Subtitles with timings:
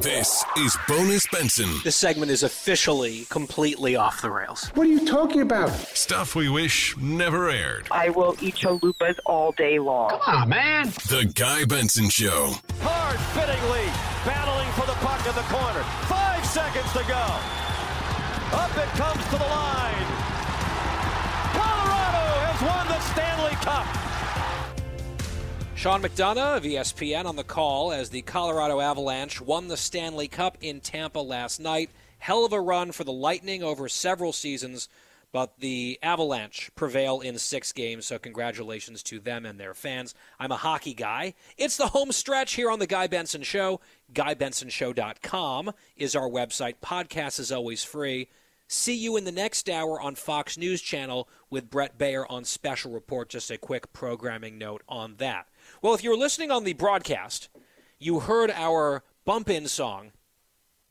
[0.00, 1.70] This is Bonus Benson.
[1.82, 4.70] This segment is officially completely off the rails.
[4.74, 5.70] What are you talking about?
[5.96, 7.88] Stuff we wish never aired.
[7.90, 10.10] I will eat chalupas all day long.
[10.10, 10.88] Come on, man.
[11.08, 12.52] The Guy Benson Show.
[12.80, 13.86] Hard fittingly
[14.26, 15.82] battling for the puck in the corner.
[16.04, 17.24] Five seconds to go.
[18.60, 20.06] Up it comes to the line.
[21.56, 24.13] Colorado has won the Stanley Cup.
[25.76, 30.56] Sean McDonough of ESPN on the call as the Colorado Avalanche won the Stanley Cup
[30.62, 31.90] in Tampa last night.
[32.18, 34.88] Hell of a run for the Lightning over several seasons,
[35.30, 40.14] but the Avalanche prevail in six games, so congratulations to them and their fans.
[40.40, 41.34] I'm a hockey guy.
[41.58, 43.80] It's the home stretch here on The Guy Benson Show.
[44.14, 46.76] GuyBensonShow.com is our website.
[46.82, 48.30] Podcast is always free.
[48.66, 52.90] See you in the next hour on Fox News Channel with Bret Baier on Special
[52.90, 53.28] Report.
[53.28, 55.46] Just a quick programming note on that.
[55.84, 57.50] Well, if you were listening on the broadcast,
[57.98, 60.12] you heard our bump in song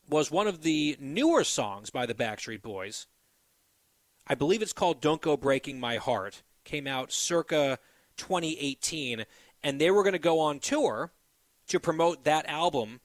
[0.08, 3.08] was one of the newer songs by the Backstreet Boys.
[4.28, 6.44] I believe it's called Don't Go Breaking My Heart.
[6.62, 7.80] Came out circa
[8.18, 9.24] 2018,
[9.64, 11.12] and they were going to go on tour
[11.66, 13.00] to promote that album,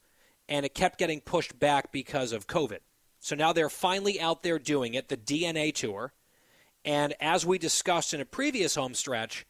[0.47, 2.81] and it kept getting pushed back because of COVID.
[3.19, 6.13] So now they're finally out there doing it, the DNA tour.
[6.85, 9.47] And as we discussed in a previous home stretch,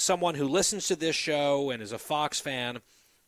[0.00, 2.80] someone who listens to this show and is a Fox fan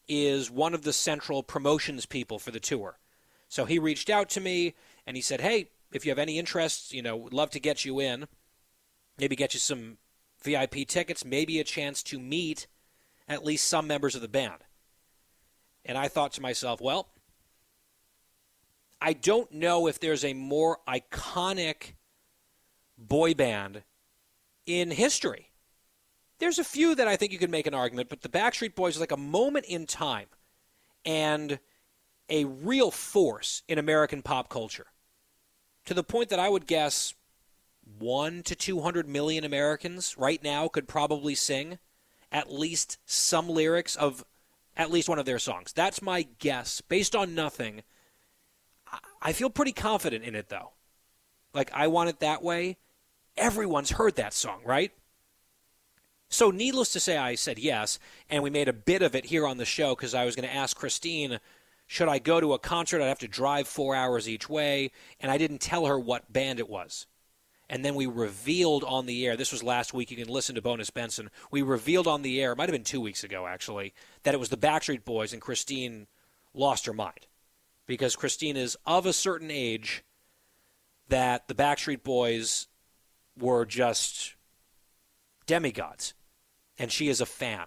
[0.09, 2.99] is one of the central promotions people for the tour.
[3.49, 4.75] So he reached out to me
[5.07, 7.85] and he said, "Hey, if you have any interest, you know, would love to get
[7.85, 8.27] you in.
[9.19, 9.99] Maybe get you some
[10.43, 12.67] VIP tickets, maybe a chance to meet
[13.29, 14.65] at least some members of the band."
[15.85, 17.13] And I thought to myself, well,
[19.01, 21.95] I don't know if there's a more iconic
[22.97, 23.83] boy band
[24.65, 25.52] in history.
[26.43, 28.97] There's a few that I think you could make an argument, but the Backstreet Boys
[28.97, 30.27] is like a moment in time
[31.07, 31.61] and
[32.29, 34.89] a real force in American pop culture.
[35.85, 37.15] To the point that I would guess
[37.97, 41.79] 1 to 200 million Americans right now could probably sing
[42.33, 44.25] at least some lyrics of
[44.77, 45.73] at least one of their songs.
[45.73, 47.83] That's my guess based on nothing.
[49.23, 50.73] I feel pretty confident in it though.
[51.55, 52.79] Like I want it that way.
[53.37, 54.91] Everyone's heard that song, right?
[56.33, 57.99] So, needless to say, I said yes,
[58.31, 60.49] and we made a bit of it here on the show because I was going
[60.49, 61.39] to ask Christine,
[61.87, 63.03] should I go to a concert?
[63.03, 66.59] I'd have to drive four hours each way, and I didn't tell her what band
[66.59, 67.07] it was.
[67.69, 70.63] And then we revealed on the air, this was last week, you can listen to
[70.63, 71.29] Bonus Benson.
[71.51, 73.93] We revealed on the air, it might have been two weeks ago actually,
[74.23, 76.07] that it was the Backstreet Boys, and Christine
[76.55, 77.27] lost her mind.
[77.87, 80.03] Because Christine is of a certain age
[81.09, 82.69] that the Backstreet Boys
[83.37, 84.35] were just
[85.47, 86.15] demigods
[86.79, 87.67] and she is a fan.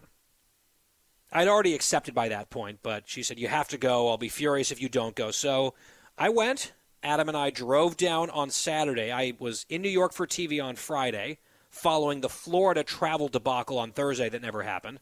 [1.32, 4.10] I'd already accepted by that point, but she said, You have to go.
[4.10, 5.32] I'll be furious if you don't go.
[5.32, 5.74] So
[6.18, 6.74] I went.
[7.04, 9.12] Adam and I drove down on Saturday.
[9.12, 11.38] I was in New York for TV on Friday,
[11.70, 15.00] following the Florida travel debacle on Thursday that never happened.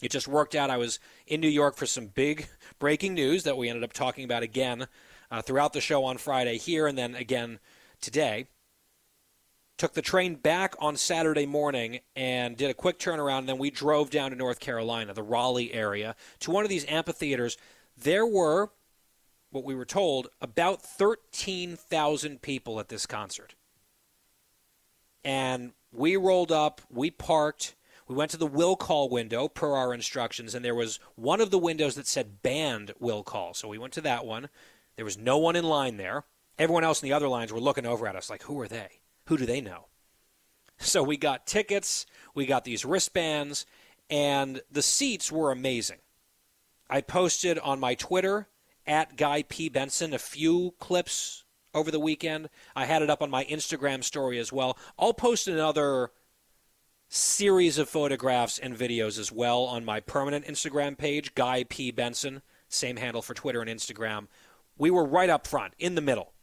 [0.00, 0.70] It just worked out.
[0.70, 2.46] I was in New York for some big
[2.78, 4.86] breaking news that we ended up talking about again
[5.32, 7.58] uh, throughout the show on Friday here and then again
[8.00, 8.46] today
[9.76, 13.40] took the train back on Saturday morning and did a quick turnaround.
[13.40, 16.86] And then we drove down to North Carolina, the Raleigh area, to one of these
[16.86, 17.56] amphitheaters.
[17.96, 18.70] There were,
[19.50, 23.54] what we were told, about 13,000 people at this concert.
[25.24, 27.74] And we rolled up, we parked,
[28.06, 31.50] we went to the will call window per our instructions, and there was one of
[31.50, 33.54] the windows that said band will call.
[33.54, 34.50] So we went to that one.
[34.96, 36.24] There was no one in line there.
[36.58, 39.00] Everyone else in the other lines were looking over at us like, who are they?
[39.26, 39.86] Who do they know?
[40.78, 42.04] So we got tickets,
[42.34, 43.64] we got these wristbands,
[44.10, 45.98] and the seats were amazing.
[46.90, 48.48] I posted on my Twitter
[48.86, 49.68] at Guy P.
[49.68, 52.50] Benson a few clips over the weekend.
[52.76, 54.76] I had it up on my Instagram story as well.
[54.98, 56.10] I'll post another
[57.08, 61.90] series of photographs and videos as well on my permanent Instagram page, Guy P.
[61.90, 64.26] Benson, same handle for Twitter and Instagram.
[64.76, 66.33] We were right up front, in the middle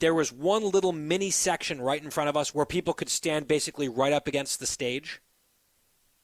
[0.00, 3.48] there was one little mini section right in front of us where people could stand
[3.48, 5.20] basically right up against the stage.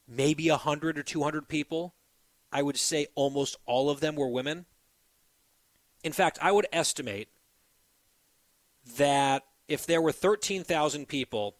[0.07, 1.95] Maybe 100 or 200 people.
[2.51, 4.65] I would say almost all of them were women.
[6.03, 7.29] In fact, I would estimate
[8.97, 11.55] that if there were 13,000 people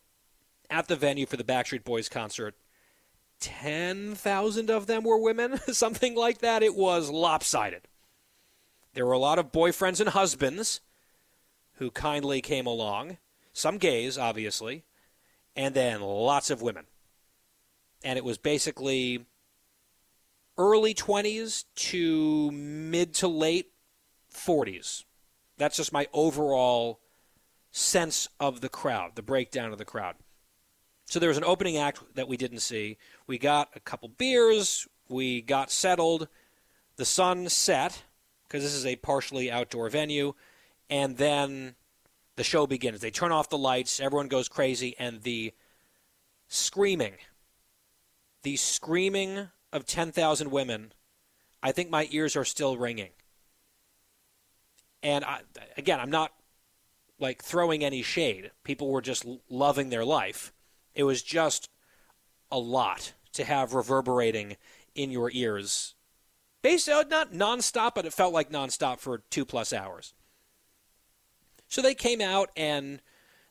[0.69, 2.56] at the venue for the Backstreet Boys concert,
[3.40, 6.62] 10,000 of them were women, something like that.
[6.62, 7.88] It was lopsided.
[8.94, 10.81] There were a lot of boyfriends and husbands
[11.81, 13.18] who kindly came along,
[13.54, 14.83] some gays, obviously,
[15.56, 16.86] and then lots of women.
[18.04, 19.25] And it was basically
[20.60, 23.72] early 20s to mid to late
[24.31, 25.06] 40s.
[25.57, 27.00] That's just my overall
[27.72, 30.18] sense of the crowd, the breakdown of the crowd.
[31.06, 33.00] So there was an opening act that we didn't see.
[33.25, 36.28] We got a couple beers, we got settled.
[36.98, 38.04] The sun set
[38.51, 40.33] because this is a partially outdoor venue,
[40.92, 41.76] and then
[42.36, 43.00] the show begins.
[43.00, 45.54] They turn off the lights, everyone goes crazy, and the
[46.50, 47.14] screaming,
[48.44, 50.94] the screaming of 10,000 women,
[51.64, 53.12] I think my ears are still ringing.
[55.02, 55.42] And I,
[55.78, 56.34] again, I'm not
[57.20, 58.52] like throwing any shade.
[58.64, 60.52] People were just loving their life.
[60.94, 61.70] It was just
[62.52, 64.58] a lot to have reverberating
[64.94, 65.96] in your ears.
[66.62, 70.14] Basically, uh, not nonstop, but it felt like nonstop for two plus hours.
[71.71, 73.01] So they came out and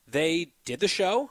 [0.07, 1.31] they did the show,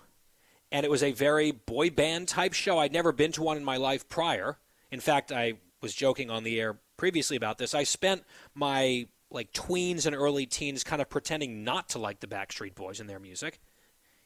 [0.72, 2.80] and it was a very boy band type show.
[2.80, 4.58] I'd never been to one in my life prior.
[4.92, 7.76] In fact, I was joking on the air previously about this.
[7.76, 8.24] I spent
[8.56, 13.00] my like tweens and early teens kind of pretending not to like the Backstreet Boys
[13.00, 13.60] and their music,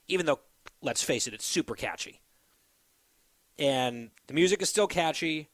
[0.07, 0.39] even though,
[0.81, 2.21] let's face it, it's super catchy.
[3.59, 5.49] And the music is still catchy.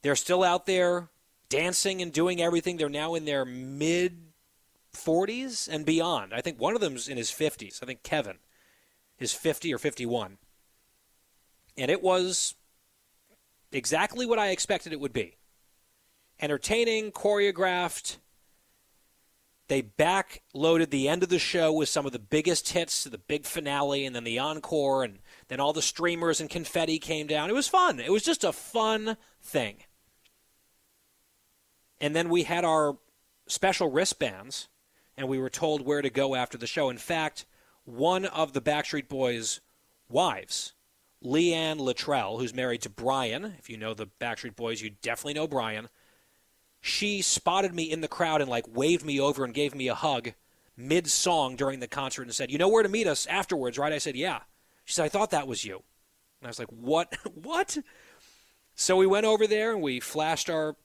[0.00, 1.10] They're still out there
[1.50, 2.78] dancing and doing everything.
[2.78, 4.25] They're now in their mid
[4.96, 6.34] 40s and beyond.
[6.34, 7.82] I think one of them's in his 50s.
[7.82, 8.38] I think Kevin
[9.18, 10.38] is 50 or 51.
[11.76, 12.54] And it was
[13.72, 15.36] exactly what I expected it would be
[16.40, 18.18] entertaining, choreographed.
[19.68, 23.08] They back loaded the end of the show with some of the biggest hits to
[23.08, 25.18] the big finale and then the encore, and
[25.48, 27.50] then all the streamers and confetti came down.
[27.50, 27.98] It was fun.
[27.98, 29.78] It was just a fun thing.
[32.00, 32.98] And then we had our
[33.48, 34.68] special wristbands,
[35.16, 36.90] and we were told where to go after the show.
[36.90, 37.46] In fact,
[37.84, 39.60] one of the Backstreet Boys'
[40.08, 40.72] wives
[41.24, 43.54] Leighanne Littrell, who's married to Brian.
[43.58, 45.88] If you know the Backstreet Boys, you definitely know Brian.
[46.80, 49.94] She spotted me in the crowd and like waved me over and gave me a
[49.94, 50.32] hug
[50.76, 53.92] mid song during the concert and said, "You know where to meet us afterwards, right?"
[53.92, 54.40] I said, "Yeah."
[54.84, 55.82] She said, "I thought that was you."
[56.40, 57.16] And I was like, "What?
[57.34, 57.78] what?"
[58.74, 60.76] So we went over there and we flashed our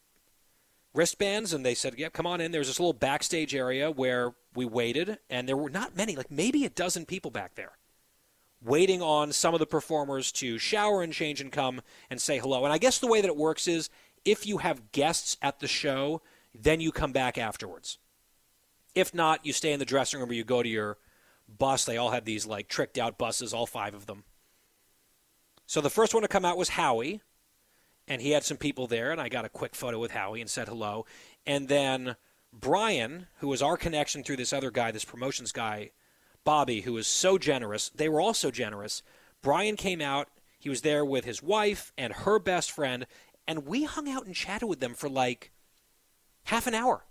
[0.94, 4.66] wristbands and they said, "Yeah, come on in." There's this little backstage area where we
[4.66, 7.78] waited and there were not many, like maybe a dozen people back there
[8.64, 12.64] waiting on some of the performers to shower and change and come and say hello.
[12.64, 13.90] And I guess the way that it works is
[14.24, 16.22] if you have guests at the show,
[16.54, 17.98] then you come back afterwards.
[18.94, 20.98] If not, you stay in the dressing room or you go to your
[21.48, 21.86] bus.
[21.86, 24.26] They all had these like tricked out buses, all five of them.
[25.66, 27.22] So the first one to come out was Howie,
[28.12, 30.50] and he had some people there, and I got a quick photo with Howie and
[30.50, 31.06] said hello.
[31.48, 32.18] And then
[32.52, 35.92] Brian, who was our connection through this other guy, this promotions guy,
[36.44, 37.88] Bobby, who was so generous.
[37.88, 39.02] They were all so generous.
[39.42, 40.28] Brian came out.
[40.60, 43.08] He was there with his wife and her best friend,
[43.48, 45.54] and we hung out and chatted with them for like
[46.44, 47.06] half an hour.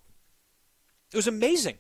[1.15, 1.79] It was amazing.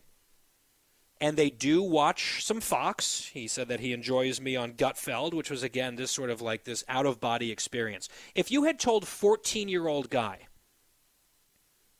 [1.20, 3.31] And they do watch some Fox.
[3.34, 6.64] He said that he enjoys me on Gutfeld, which was, again, this sort of like
[6.64, 8.09] this out of body experience.
[8.35, 10.47] If you had told 14 year old guy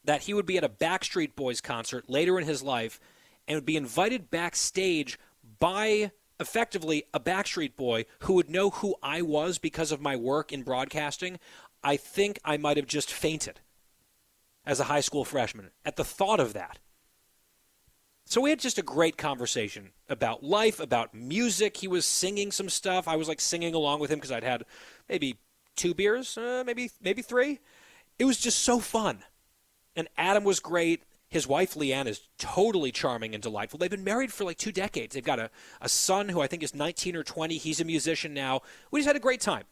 [0.05, 2.99] that he would be at a Backstreet Boys concert later in his life
[3.47, 5.19] and would be invited backstage
[5.59, 10.53] by effectively a Backstreet Boy who would know who I was because of my work
[10.53, 11.39] in broadcasting,
[11.85, 13.61] I think I might have just fainted
[14.65, 16.79] as a high school freshman at the thought of that.
[18.31, 21.77] So we had just a great conversation about life, about music.
[21.77, 23.09] He was singing some stuff.
[23.09, 24.63] I was like singing along with him because I'd had
[25.09, 25.41] maybe
[25.75, 27.59] two beers, uh, maybe maybe three.
[28.21, 29.25] It was just so fun.
[29.97, 31.03] And Adam was great.
[31.29, 33.81] His wife, Leighanne, is totally charming and delightful.
[33.81, 35.15] They've been married for like two decades.
[35.17, 37.57] They've got a, a son who I think is 19 or 20.
[37.57, 38.61] He's a musician now.
[38.93, 39.65] We just had a great time.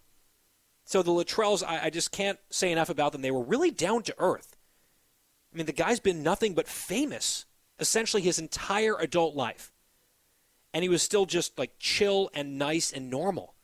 [0.84, 3.22] So the Littrells, I, I just can't say enough about them.
[3.22, 4.56] They were really down to earth.
[5.54, 7.44] I mean, the guy's been nothing but famous
[7.78, 9.72] essentially his entire adult life.
[10.74, 13.54] And he was still just like chill and nice and normal.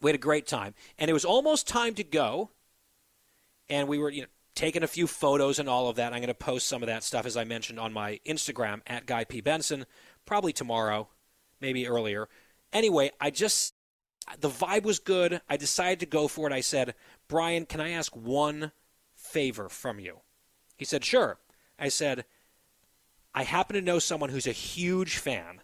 [0.00, 0.74] We had a great time.
[0.98, 2.50] And it was almost time to go.
[3.68, 6.12] And we were, you know, taken a few photos and all of that.
[6.12, 9.06] I'm going to post some of that stuff, as I mentioned, on my Instagram at
[9.06, 9.40] Guy P.
[9.40, 9.86] Benson,
[10.26, 11.08] probably tomorrow,
[11.60, 12.28] maybe earlier.
[12.72, 13.74] Anyway, I just,
[14.38, 15.40] the vibe was good.
[15.48, 16.52] I decided to go for it.
[16.52, 16.94] I said,
[17.28, 18.72] Brian, can I ask one
[19.14, 20.20] favor from you?
[20.76, 21.38] He said, sure.
[21.78, 22.24] I said,
[23.34, 25.60] I happen to know someone who's a huge fan,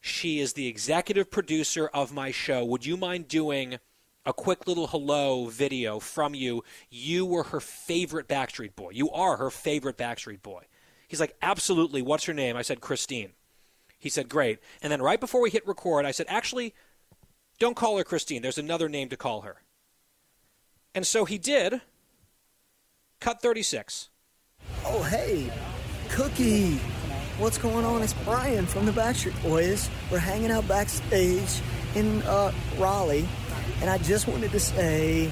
[0.00, 2.64] She is the executive producer of my show.
[2.64, 3.78] Would you mind doing
[4.24, 6.62] a quick little hello video from you?
[6.88, 8.90] You were her favorite Backstreet Boy.
[8.92, 10.64] You are her favorite Backstreet Boy.
[11.08, 12.00] He's like, Absolutely.
[12.00, 12.56] What's her name?
[12.56, 13.32] I said, Christine.
[13.98, 14.60] He said, Great.
[14.80, 16.74] And then right before we hit record, I said, Actually,
[17.58, 18.40] don't call her Christine.
[18.42, 19.62] There's another name to call her.
[20.94, 21.80] And so he did.
[23.20, 24.10] Cut 36.
[24.84, 25.50] Oh, hey,
[26.10, 26.76] Cookie.
[27.38, 28.02] What's going on?
[28.02, 29.88] It's Brian from the Backstreet Boys.
[30.10, 31.60] We're hanging out backstage
[31.94, 33.28] in uh, Raleigh,
[33.80, 35.30] and I just wanted to say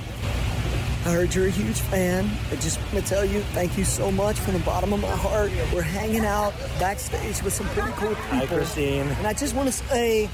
[1.05, 2.29] I heard you're a huge fan.
[2.51, 5.09] I just want to tell you thank you so much from the bottom of my
[5.09, 5.51] heart.
[5.73, 8.39] We're hanging out backstage with some pretty cool people.
[8.39, 9.07] Hi, Christine.
[9.07, 10.29] And I just want to say,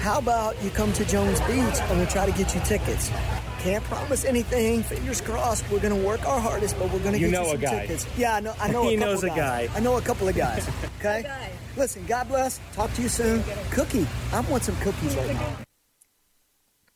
[0.00, 3.10] how about you come to Jones Beach and we try to get you tickets?
[3.64, 4.82] Can't promise anything.
[4.82, 5.64] Fingers crossed.
[5.70, 7.52] We're going to work our hardest, but we're going to You get know you a
[7.52, 7.80] some guy.
[7.80, 8.06] tickets.
[8.18, 8.54] Yeah, I know.
[8.60, 8.86] I know.
[8.88, 9.68] He a knows a guys.
[9.70, 9.74] guy.
[9.74, 10.68] I know a couple of guys.
[11.00, 11.50] Okay.
[11.76, 12.04] Listen.
[12.06, 12.60] God bless.
[12.72, 13.42] Talk to you soon.
[13.70, 14.06] Cookie.
[14.32, 15.56] I want some cookies right now.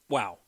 [0.09, 0.39] Wow.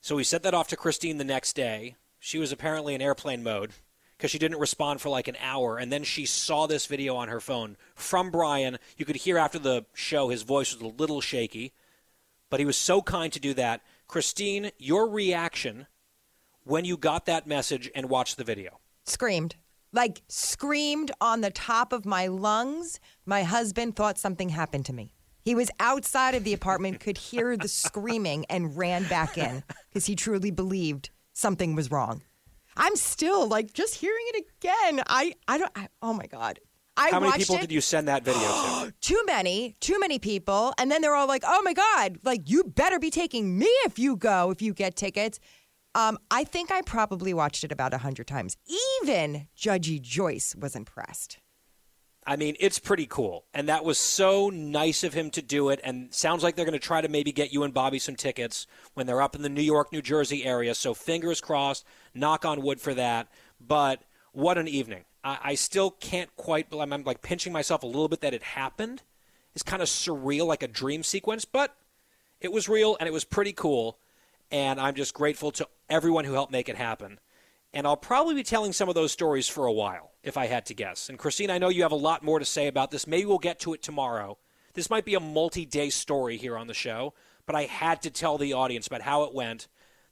[0.00, 1.96] So he sent that off to Christine the next day.
[2.20, 3.72] She was apparently in airplane mode
[4.16, 5.76] because she didn't respond for like an hour.
[5.78, 8.78] And then she saw this video on her phone from Brian.
[8.96, 11.72] You could hear after the show his voice was a little shaky,
[12.48, 13.82] but he was so kind to do that.
[14.08, 15.86] Christine, your reaction
[16.64, 18.80] when you got that message and watched the video.
[19.04, 19.56] Screamed.
[19.92, 23.00] Like, screamed on the top of my lungs.
[23.24, 25.12] My husband thought something happened to me.
[25.42, 30.06] He was outside of the apartment, could hear the screaming, and ran back in because
[30.06, 32.22] he truly believed something was wrong.
[32.76, 35.02] I'm still like just hearing it again.
[35.08, 36.60] I, I don't, I, oh my God.
[36.96, 37.62] I How many people it.
[37.62, 38.94] did you send that video to?
[39.00, 40.72] too many, too many people.
[40.78, 43.98] And then they're all like, oh my God, like, you better be taking me if
[43.98, 45.38] you go, if you get tickets.
[45.94, 48.56] Um, I think I probably watched it about a hundred times.
[49.00, 51.38] Even Judgy Joyce was impressed.
[52.26, 53.44] I mean, it's pretty cool.
[53.54, 55.80] And that was so nice of him to do it.
[55.84, 58.66] And sounds like they're going to try to maybe get you and Bobby some tickets
[58.94, 60.74] when they're up in the New York, New Jersey area.
[60.74, 61.84] So fingers crossed,
[62.14, 63.28] knock on wood for that.
[63.60, 65.04] But what an evening.
[65.26, 68.42] I, I still can't quite, I'm, I'm like pinching myself a little bit that it
[68.42, 69.02] happened.
[69.54, 71.76] It's kind of surreal, like a dream sequence, but
[72.40, 73.98] it was real and it was pretty cool.
[74.52, 77.18] And I'm just grateful to everyone who helped make it happen.
[77.74, 80.64] And I'll probably be telling some of those stories for a while, if I had
[80.66, 81.08] to guess.
[81.08, 83.06] And Christine, I know you have a lot more to say about this.
[83.06, 84.38] Maybe we'll get to it tomorrow.
[84.74, 87.14] This might be a multi day story here on the show,
[87.46, 89.66] but I had to tell the audience about how it went,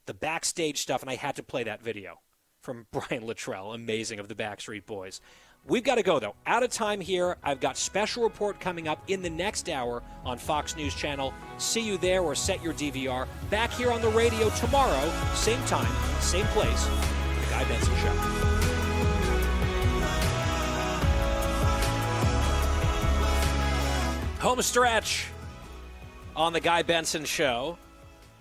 [0.07, 2.19] the backstage stuff, and I had to play that video
[2.65, 5.21] from Brian Littrell, amazing of the Backstreet Boys.
[5.67, 6.35] We've got to go, though.
[6.47, 7.37] Out of time here.
[7.43, 11.33] I've got special report coming up in the next hour on Fox News Channel.
[11.57, 13.27] See you there or set your DVR.
[13.49, 15.91] Back here on the radio tomorrow, same time,
[16.21, 16.85] same place.
[16.85, 18.13] The Guy Benson Show.
[24.41, 25.29] Home stretch
[26.37, 27.79] on the Guy Benson Show.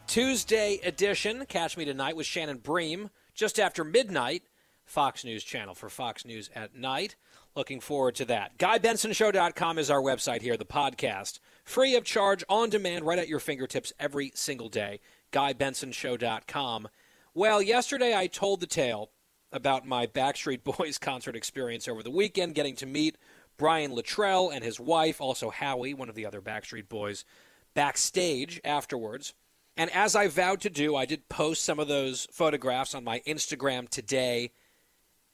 [0.08, 1.46] Tuesday edition.
[1.46, 4.44] Catch me tonight with Shannon Bream just after midnight.
[4.86, 7.16] Fox News Channel for Fox News at night.
[7.56, 8.58] Looking forward to that.
[8.58, 11.40] GuyBensonShow.com is our website here, the podcast.
[11.64, 15.00] Free of charge, on demand, right at your fingertips every single day.
[15.32, 16.90] GuyBensonShow.com.
[17.34, 19.12] Well, yesterday I told the tale
[19.52, 23.18] about my Backstreet Boys concert experience over the weekend, getting to meet
[23.58, 27.24] Brian Littrell and his wife, also Howie, one of the other Backstreet Boys,
[27.74, 29.34] backstage afterwards.
[29.76, 33.22] And as I vowed to do, I did post some of those photographs on my
[33.28, 34.52] Instagram today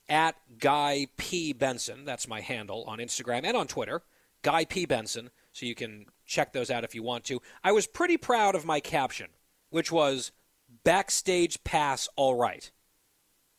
[0.08, 1.54] at Guy P.
[1.54, 2.06] Benson.
[2.06, 4.02] That's my handle on Instagram and on Twitter,
[4.42, 4.86] Guy P.
[4.86, 5.30] Benson.
[5.52, 7.42] So you can check those out if you want to.
[7.64, 9.28] I was pretty proud of my caption,
[9.70, 10.32] which was
[10.84, 12.72] backstage pass all right.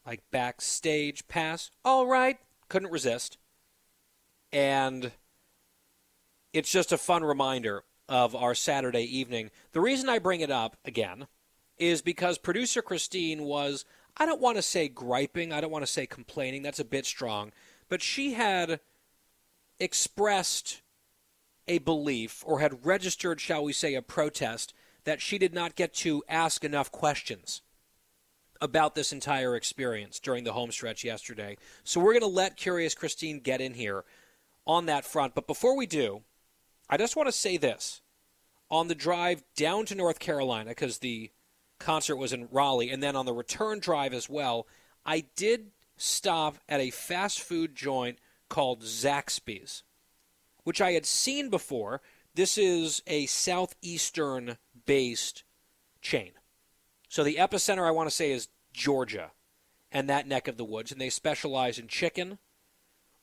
[0.07, 2.39] Like backstage pass all right.
[2.69, 3.37] Couldn't resist.
[4.53, 5.13] And
[6.53, 9.51] it's just a fun reminder of our Saturday evening.
[9.73, 11.29] The reason I bring it up again
[11.79, 13.87] is because producer Christine was,
[14.17, 17.07] I don't want to say griping, I don't want to say complaining, that's a bit
[17.07, 17.53] strong,
[17.89, 18.81] but she had
[19.79, 20.83] expressed
[21.69, 24.75] a belief or had registered, shall we say, a protest
[25.05, 27.63] that she did not get to ask enough questions
[28.61, 31.57] about this entire experience during the home stretch yesterday.
[31.85, 34.05] So we're going to let Curious Christine get in here
[34.67, 35.35] on that front.
[35.35, 36.23] But before we do,
[36.91, 38.03] I just want to say this.
[38.69, 41.31] On the drive down to North Carolina, because the
[41.79, 44.67] concert was in Raleigh, and then on the return drive as well,
[45.07, 48.19] I did stop at a fast food joint
[48.49, 49.83] called Zaxby's,
[50.65, 52.01] which I had seen before.
[52.35, 54.57] This is a southeastern
[54.87, 55.45] based
[56.03, 56.33] chain.
[57.09, 59.33] So the epicenter, I want to say, is Georgia
[59.91, 62.39] and that neck of the woods, and they specialize in chicken,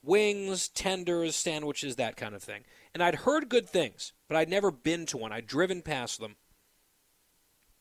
[0.02, 2.64] wings, tenders, sandwiches, that kind of thing.
[2.98, 5.30] And I'd heard good things, but I'd never been to one.
[5.30, 6.34] I'd driven past them.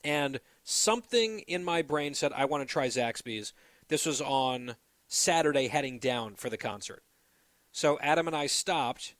[0.03, 3.51] And something in my brain said, I want to try Zaxby's.
[3.87, 4.75] This was on
[5.07, 7.01] Saturday heading down for the concert.
[7.71, 9.15] So Adam and I stopped.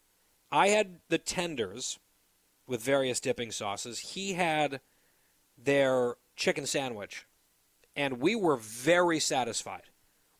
[0.52, 1.98] I had the tenders
[2.68, 3.98] with various dipping sauces.
[3.98, 4.82] He had
[5.58, 7.26] their chicken sandwich.
[7.96, 9.90] And we were very satisfied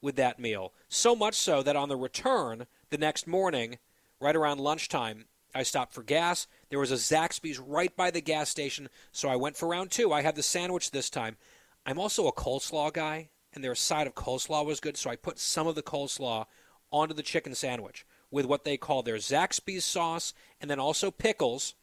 [0.04, 0.72] with that meal.
[0.88, 3.80] So much so that on the return the next morning,
[4.20, 6.48] right around lunchtime, I stopped for gas.
[6.70, 10.12] There was a Zaxby's right by the gas station, so I went for round two.
[10.12, 11.38] I had the sandwich this time.
[11.86, 15.40] I'm also a coleslaw guy, and their side of coleslaw was good, so I put
[15.40, 16.46] some of the coleslaw
[16.92, 21.76] onto the chicken sandwich with what they call their Zaxby's sauce and then also pickles.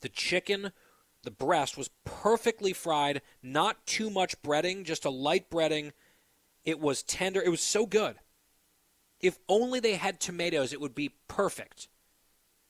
[0.00, 0.72] The chicken,
[1.22, 5.92] the breast was perfectly fried, not too much breading, just a light breading.
[6.64, 7.42] It was tender.
[7.42, 8.16] It was so good.
[9.20, 11.88] If only they had tomatoes, it would be perfect.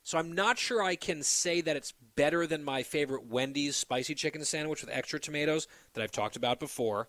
[0.07, 4.15] So I'm not sure I can say that it's better than my favorite Wendy's spicy
[4.15, 7.09] chicken sandwich with extra tomatoes that I've talked about before.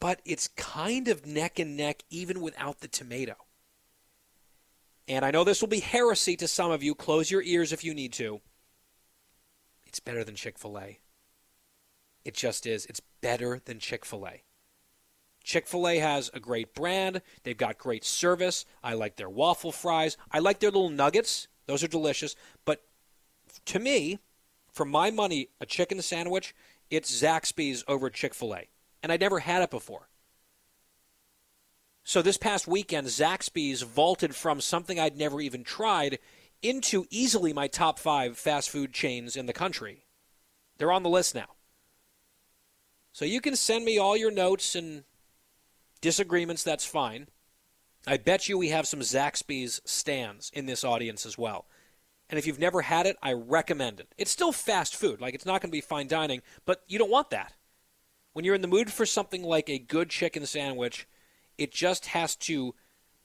[0.00, 3.36] But it's kind of neck and neck even without the tomato.
[5.06, 6.92] And I know this will be heresy to some of you.
[6.92, 8.40] Close your ears if you need to.
[9.86, 10.98] It's better than Chick fil A.
[12.24, 12.84] It just is.
[12.86, 14.42] It's better than Chick fil A.
[15.44, 17.20] Chick fil A has a great brand.
[17.44, 18.64] They've got great service.
[18.82, 20.16] I like their waffle fries.
[20.32, 21.48] I like their little nuggets.
[21.66, 22.34] Those are delicious.
[22.64, 22.82] But
[23.66, 24.18] to me,
[24.72, 26.54] for my money, a chicken sandwich,
[26.90, 28.68] it's Zaxby's over Chick fil A.
[29.02, 30.08] And I never had it before.
[32.04, 36.18] So this past weekend, Zaxby's vaulted from something I'd never even tried
[36.62, 40.06] into easily my top five fast food chains in the country.
[40.78, 41.48] They're on the list now.
[43.12, 45.04] So you can send me all your notes and
[46.04, 47.28] disagreements, that's fine.
[48.06, 51.64] I bet you we have some Zaxby's stands in this audience as well.
[52.28, 54.08] And if you've never had it, I recommend it.
[54.18, 57.10] It's still fast food, like it's not going to be fine dining, but you don't
[57.10, 57.54] want that.
[58.34, 61.08] When you're in the mood for something like a good chicken sandwich,
[61.56, 62.74] it just has to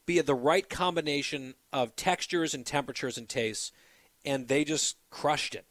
[0.05, 3.73] be the right combination of textures and temperatures and tastes,
[4.23, 5.65] and they just crushed it.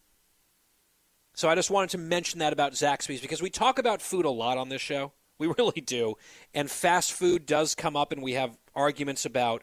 [1.32, 4.30] So I just wanted to mention that about Zaxby's because we talk about food a
[4.30, 5.12] lot on this show.
[5.40, 6.16] We really do.
[6.52, 9.62] And fast food does come up, and we have arguments about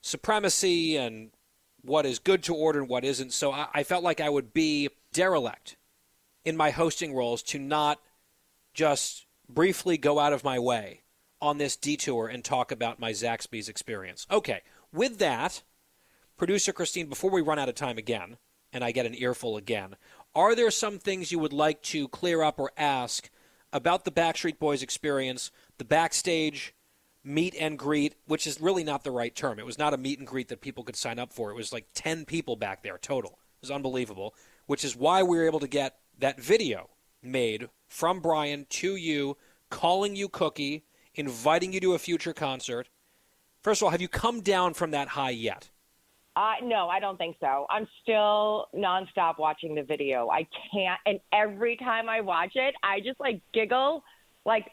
[0.00, 1.30] supremacy and
[1.82, 3.32] what is good to order and what isn't.
[3.32, 5.76] So I, I felt like I would be derelict
[6.44, 8.00] in my hosting roles to not
[8.74, 11.02] just briefly go out of my way
[11.40, 14.26] on this detour and talk about my Zaxby's experience.
[14.30, 15.62] Okay, with that,
[16.36, 18.38] producer Christine, before we run out of time again,
[18.72, 19.96] and I get an earful again,
[20.34, 23.28] are there some things you would like to clear up or ask
[23.72, 26.74] about the Backstreet Boys experience, the backstage
[27.24, 29.58] meet and greet, which is really not the right term.
[29.58, 31.50] It was not a meet and greet that people could sign up for.
[31.50, 33.30] It was like 10 people back there total.
[33.30, 34.34] It was unbelievable,
[34.66, 36.90] which is why we were able to get that video
[37.22, 39.36] made from Brian to you,
[39.70, 42.88] calling you Cookie, inviting you to a future concert.
[43.62, 45.70] First of all, have you come down from that high yet?
[46.34, 47.66] Uh, no, I don't think so.
[47.68, 50.30] I'm still nonstop watching the video.
[50.30, 54.02] I can't, and every time I watch it, I just like giggle,
[54.46, 54.66] like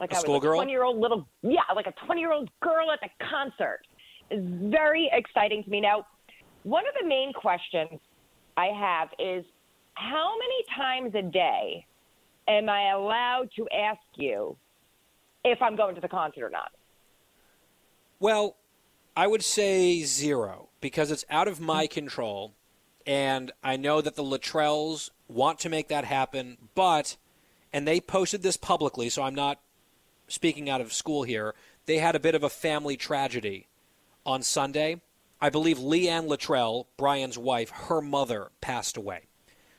[0.00, 2.50] like A I was a 20 year old little, yeah, like a 20 year old
[2.60, 3.80] girl at the concert.
[4.30, 5.80] It's very exciting to me.
[5.80, 6.06] Now,
[6.62, 8.00] one of the main questions
[8.56, 9.44] I have is
[9.94, 11.84] how many times a day
[12.48, 14.56] am I allowed to ask you
[15.44, 16.72] if I'm going to the concert or not?
[18.18, 18.56] Well,
[19.20, 22.54] I would say zero because it's out of my control.
[23.06, 27.18] And I know that the Littrells want to make that happen, but,
[27.70, 29.60] and they posted this publicly, so I'm not
[30.26, 31.54] speaking out of school here.
[31.84, 33.66] They had a bit of a family tragedy
[34.24, 35.02] on Sunday.
[35.38, 39.24] I believe Leighanne Littrell, Brian's wife, her mother passed away.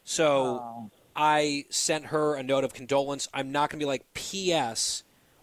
[0.03, 3.27] So I sent her a note of condolence.
[3.33, 5.01] I'm not going to be like, P.S.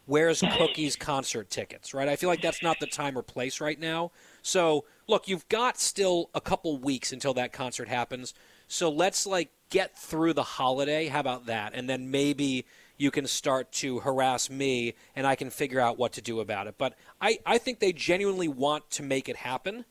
[0.09, 2.09] Where's Cookie's concert tickets, right?
[2.09, 4.11] I feel like that's not the time or place right now.
[4.41, 8.33] So, look, you've got still a couple weeks until that concert happens.
[8.69, 11.09] So let's like get through the holiday.
[11.09, 11.73] How about that?
[11.75, 12.65] And then maybe
[12.97, 16.69] you can start to harass me and I can figure out what to do about
[16.69, 16.77] it.
[16.79, 19.85] But I, I think they genuinely want to make it happen.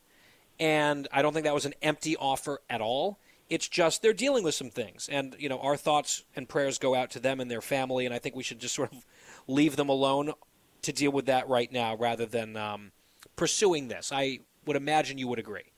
[0.59, 3.19] And I don't think that was an empty offer at all.
[3.51, 5.07] It's just they're dealing with some things.
[5.11, 8.07] And, you know, our thoughts and prayers go out to them and their family.
[8.07, 9.05] And I think we should just sort of
[9.47, 10.33] leave them alone
[10.83, 12.91] to deal with that right now rather than um,
[13.35, 14.11] pursuing this.
[14.13, 15.71] I would imagine you would agree.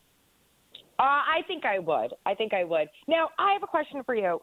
[1.00, 2.14] Uh, I think I would.
[2.26, 2.90] I think I would.
[3.08, 4.42] Now, I have a question for you.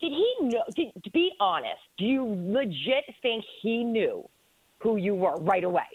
[0.00, 0.62] Did he know?
[0.76, 4.28] Did, to be honest, do you legit think he knew
[4.80, 5.86] who you were right away?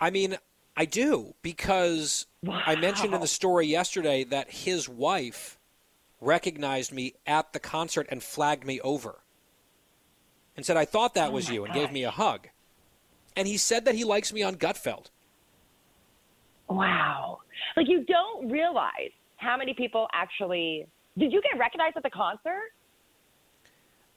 [0.00, 0.36] I mean,
[0.76, 5.58] I do because I mentioned in the story yesterday that his wife
[6.20, 9.20] recognized me at the concert and flagged me over
[10.58, 12.48] and said, I thought that Oh was you, and gave me a hug.
[13.36, 15.06] And he said that he likes me on Gutfeld.
[16.68, 17.38] Wow.
[17.76, 22.72] Like you don't realize how many people actually did you get recognized at the concert?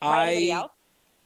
[0.01, 0.65] I.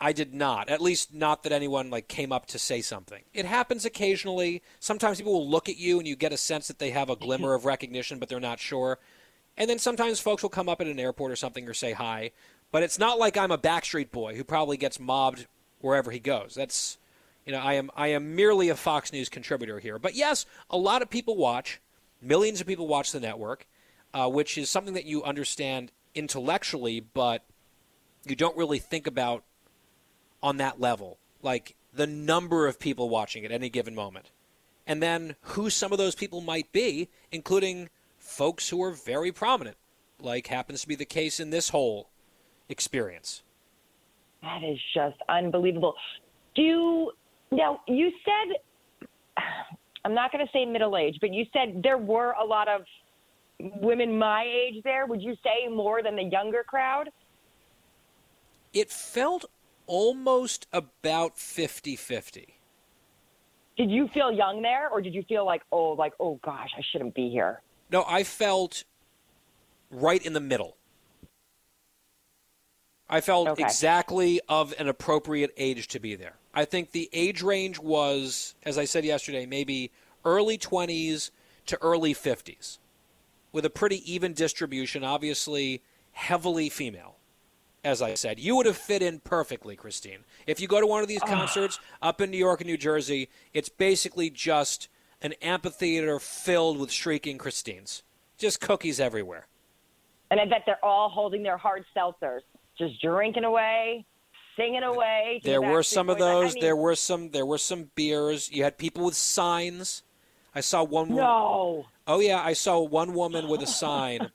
[0.02, 0.68] I did not.
[0.68, 3.24] At least not that anyone like came up to say something.
[3.34, 4.62] It happens occasionally.
[4.82, 7.16] Sometimes people will look at you and you get a sense that they have a
[7.16, 9.00] glimmer of recognition, but they're not sure.
[9.56, 12.32] And then sometimes folks will come up at an airport or something or say hi.
[12.72, 15.48] But it's not like I'm a Backstreet Boy who probably gets mobbed
[15.80, 16.56] wherever he goes.
[16.56, 16.98] That's
[17.46, 20.00] you know, I am I am merely a Fox News contributor here.
[20.00, 21.80] But yes, a lot of people watch.
[22.22, 23.68] Millions of people watch the network,
[24.14, 27.44] uh, which is something that you understand intellectually, but
[28.26, 29.44] you don't really think about
[30.42, 34.32] on that level, like the number of people watching at any given moment,
[34.88, 39.78] and then who some of those people might be, including folks who are very prominent,
[40.20, 42.10] like happens to be the case in this whole
[42.70, 43.44] experience.
[44.42, 45.96] That is just unbelievable.
[46.56, 47.12] Do you,
[47.52, 48.58] now you said
[50.06, 52.82] I'm not going to say middle age, but you said there were a lot of
[53.60, 55.08] women my age there.
[55.08, 57.10] Would you say more than the younger crowd?
[58.72, 59.46] It felt
[59.88, 62.60] almost about 50 50.
[63.78, 66.82] Did you feel young there, or did you feel like, oh, like, oh gosh, I
[66.92, 67.62] shouldn't be here?
[67.92, 68.84] No, I felt
[69.90, 70.78] right in the middle.
[73.10, 73.62] I felt Okay.
[73.64, 76.38] exactly of an appropriate age to be there.
[76.54, 79.92] I think the age range was, as I said yesterday, maybe
[80.24, 81.32] early 20s
[81.68, 82.80] to early 50s,
[83.52, 85.82] with a pretty even distribution, obviously
[86.14, 87.18] heavily female.
[87.84, 90.24] As I said, you would have fit in perfectly, Christine.
[90.48, 93.30] If you go to one of these concerts up in New York and New Jersey,
[93.54, 94.90] it's basically just
[95.22, 98.02] an amphitheater filled with shrieking Christines.
[98.40, 99.46] Just cookies everywhere.
[100.32, 102.42] And I bet they're all holding their hard seltzers,
[102.78, 104.06] just drinking away,
[104.56, 105.42] singing away.
[105.44, 106.24] There were some of Boys.
[106.28, 106.54] I those.
[106.56, 107.32] mean, There were some.
[107.32, 108.52] There were some beers.
[108.52, 110.04] You had people with signs.
[110.54, 111.10] I saw one.
[111.10, 111.86] wo- No.
[112.08, 114.32] Oh yeah, I saw one woman with a sign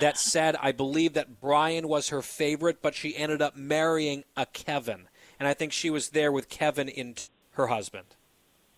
[0.00, 4.46] that said, "I believe that Brian was her favorite, but she ended up marrying a
[4.46, 5.08] Kevin."
[5.38, 7.14] And I think she was there with Kevin in
[7.52, 8.16] her husband.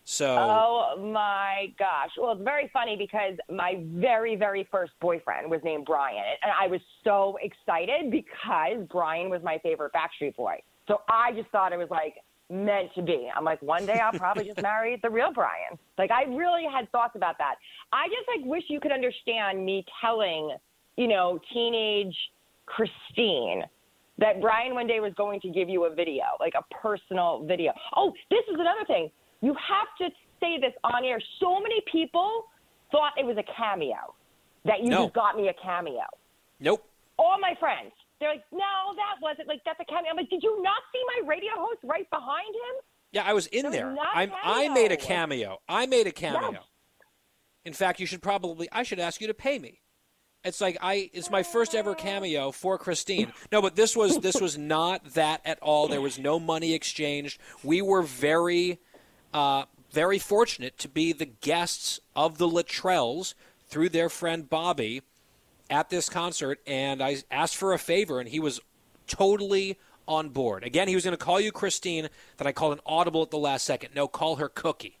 [0.05, 2.09] So Oh my gosh.
[2.19, 6.23] Well, it's very funny because my very, very first boyfriend was named Brian.
[6.41, 10.61] And I was so excited because Brian was my favorite Backstreet Boy.
[10.87, 12.15] So I just thought it was like
[12.49, 13.29] meant to be.
[13.35, 15.77] I'm like, one day I'll probably just marry the real Brian.
[15.97, 17.55] Like, I really had thoughts about that.
[17.91, 20.55] I just like wish you could understand me telling,
[20.97, 22.15] you know, teenage
[22.65, 23.63] Christine
[24.19, 27.73] that Brian one day was going to give you a video, like a personal video.
[27.95, 29.09] Oh, this is another thing.
[29.43, 31.21] You have to say this on air.
[31.41, 32.45] So many people
[32.91, 34.15] thought it was a cameo,
[34.63, 35.03] that you No.
[35.05, 36.05] just got me a cameo.
[36.59, 36.89] nope.
[37.19, 40.09] All my friends, they're like, no, that wasn't like that's a cameo.
[40.11, 42.75] I'm like, did you not see my radio host right behind him?
[43.11, 43.95] Yeah, I was in there.
[44.01, 45.59] I made a cameo.
[45.59, 45.61] cameo.
[45.67, 46.51] I made a cameo.
[46.53, 46.63] Yes.
[47.65, 48.67] In fact, you should probably.
[48.71, 49.81] I should ask you to pay me.
[50.43, 51.11] It's like I.
[51.13, 53.31] It's my first ever cameo for Christine.
[53.51, 55.87] No, but this was this was not that at all.
[55.87, 57.39] There was no money exchanged.
[57.63, 58.79] We were very,
[59.33, 63.33] uh, very fortunate to be the guests of the Littrells
[63.67, 65.01] through their friend Bobby
[65.69, 68.59] at this concert, and I asked for a favor, and he was
[69.07, 70.63] totally on board.
[70.63, 73.37] Again, he was going to call you Christine, that I called an audible at the
[73.37, 73.95] last second.
[73.95, 74.97] No, call her Cookie.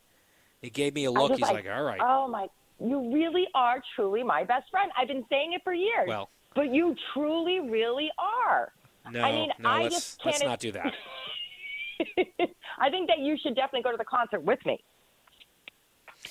[0.61, 1.31] He gave me a look.
[1.31, 1.99] He's like, all right.
[2.01, 2.47] Oh my,
[2.79, 4.91] you really are truly my best friend.
[4.97, 6.07] I've been saying it for years.
[6.07, 6.29] Well.
[6.55, 8.71] but you truly, really are.
[9.11, 10.93] no, I mean, no, I let's, just let's not do that.
[12.79, 14.83] I think that you should definitely go to the concert with me.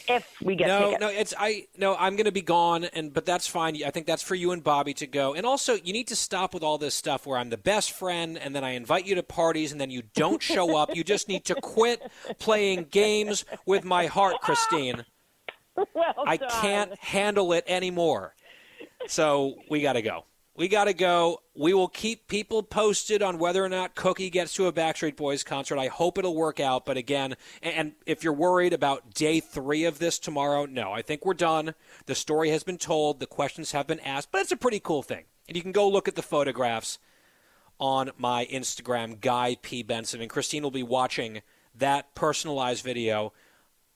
[0.09, 1.01] If we get no, tickets.
[1.01, 3.79] no, it's I no, I'm going to be gone, and but that's fine.
[3.85, 5.35] I think that's for you and Bobby to go.
[5.35, 8.39] And also, you need to stop with all this stuff where I'm the best friend,
[8.39, 10.97] and then I invite you to parties, and then you don't show up.
[10.97, 12.03] You just need to quit
[12.39, 15.05] playing games with my heart, Christine.
[15.77, 18.35] well I can't handle it anymore.
[19.07, 20.25] So we got to go.
[20.55, 21.41] We got to go.
[21.55, 25.43] We will keep people posted on whether or not Cookie gets to a Backstreet Boys
[25.43, 25.79] concert.
[25.79, 26.85] I hope it'll work out.
[26.85, 31.25] But again, and- if you're worried about day three of this tomorrow, no, I think
[31.25, 31.75] we're done.
[32.05, 35.03] The story has been told, the questions have been asked, but it's a pretty cool
[35.03, 35.25] thing.
[35.49, 36.99] And you can go look at the photographs
[37.81, 39.83] on my Instagram, Guy P.
[39.83, 40.21] Benson.
[40.21, 41.43] And Christine will be watching
[41.75, 43.33] that personalized video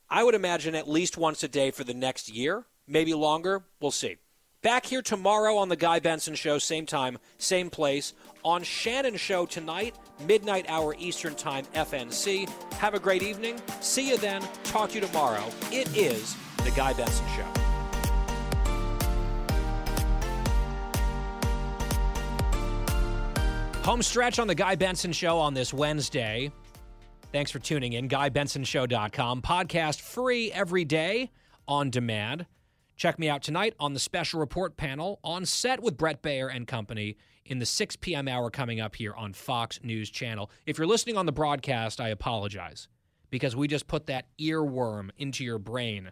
[0.09, 3.64] I would imagine at least once a day for the next year, maybe longer.
[3.81, 4.16] We'll see.
[4.62, 8.14] Back here tomorrow on The Guy Benson Show, same time, same place.
[8.42, 9.95] On Shannon Show tonight,
[10.27, 12.49] midnight hour Eastern Time, FNC.
[12.75, 13.61] Have a great evening.
[13.81, 14.42] See you then.
[14.64, 15.45] Talk to you tomorrow.
[15.71, 17.47] It is The Guy Benson Show.
[23.85, 26.51] Home stretch on The Guy Benson Show on this Wednesday.
[27.31, 28.09] Thanks for tuning in.
[28.09, 29.42] GuyBensonShow.com.
[29.42, 31.31] Podcast free every day
[31.69, 32.47] on demand.
[32.96, 36.66] Check me out tonight on the special report panel on set with Bret Baier and
[36.66, 38.26] company in the 6 p.m.
[38.26, 40.50] hour coming up here on Fox News Channel.
[40.64, 42.88] If you're listening on the broadcast, I apologize
[43.28, 46.11] because we just put that earworm into your brain.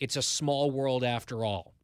[0.00, 1.74] It's a small world after all.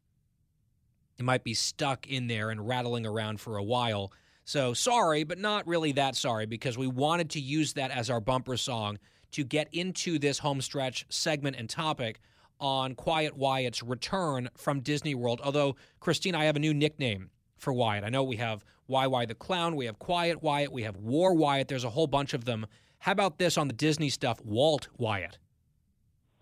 [1.19, 4.11] It might be stuck in there and rattling around for a while.
[4.45, 8.19] So sorry, but not really that sorry because we wanted to use that as our
[8.19, 8.97] bumper song
[9.33, 12.19] to get into this homestretch segment and topic
[12.63, 15.41] on Quiet Wyatt's return from Disney World.
[15.43, 18.05] Although, Christine, I have a new nickname for Wyatt.
[18.05, 21.67] I know we have YY the Clown, we have Quiet Wyatt, we have War Wyatt.
[21.67, 22.65] There's a whole bunch of them.
[22.99, 24.39] How about this on the Disney stuff?
[24.45, 25.37] Walt Wyatt.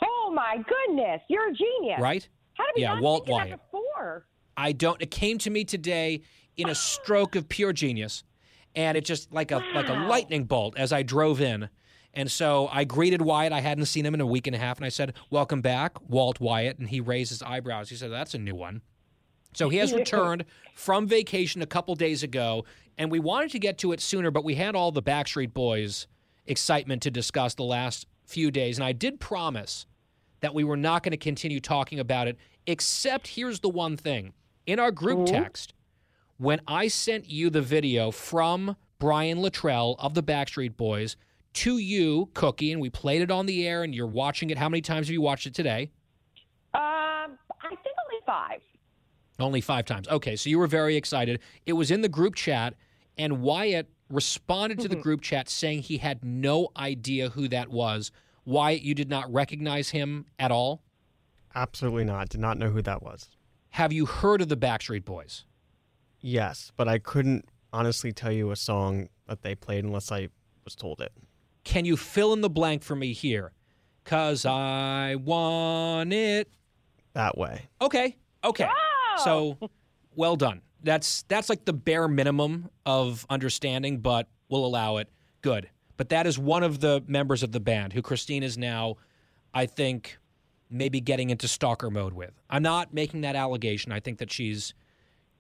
[0.04, 2.00] Oh my goodness, you're a genius.
[2.00, 2.30] Right?
[2.54, 4.28] How did we Yeah, not Walt think of that before?
[4.56, 5.02] I don't.
[5.02, 6.22] It came to me today
[6.56, 8.24] in a stroke of pure genius,
[8.76, 11.70] and it just like a like a lightning bolt as I drove in.
[12.14, 13.54] And so I greeted Wyatt.
[13.54, 15.98] I hadn't seen him in a week and a half, and I said, "Welcome back,
[16.10, 17.90] Walt Wyatt." And he raised his eyebrows.
[17.90, 18.82] He said, "That's a new one."
[19.54, 20.46] So he has returned
[20.76, 22.66] from vacation a couple days ago,
[22.98, 26.08] and we wanted to get to it sooner, but we had all the Backstreet Boys
[26.46, 29.86] excitement to discuss the last few days, and I did promise
[30.42, 34.34] that we were not going to continue talking about it, except here's the one thing.
[34.66, 35.34] In our group mm-hmm.
[35.34, 35.74] text,
[36.38, 41.16] when I sent you the video from Brian Littrell of the Backstreet Boys
[41.54, 44.58] to you, Cookie, and we played it on the air, and you're watching it.
[44.58, 45.92] How many times have you watched it today?
[46.74, 48.62] Um, I think only five.
[49.40, 50.08] Only five times.
[50.08, 51.40] Okay, so you were very excited.
[51.66, 52.76] It was in the group chat,
[53.18, 58.12] and Wyatt responded to the group chat saying he had no idea who that was.
[58.46, 60.84] Wyatt, you did not recognize him at all?
[61.56, 62.30] Absolutely not.
[62.30, 63.30] Did not know who that was.
[63.70, 65.46] Have you heard of the Backstreet Boys?
[66.20, 70.28] Yes, but I couldn't honestly tell you a song that they played unless I
[70.66, 71.12] was told it.
[71.64, 73.52] Can you fill in the blank for me here?
[74.04, 76.50] Cause I want it.
[77.14, 77.70] That way.
[77.82, 78.18] Okay.
[78.44, 78.68] Okay.
[79.24, 79.58] So
[80.16, 80.62] well done.
[80.84, 85.10] That's that's like the bare minimum of understanding, but we'll allow it.
[85.42, 85.70] Good.
[85.98, 88.96] But that is one of the members of the band who Christine is now,
[89.54, 90.18] I think,
[90.70, 92.32] maybe getting into stalker mode with.
[92.50, 93.92] I'm not making that allegation.
[93.92, 94.74] I think that she's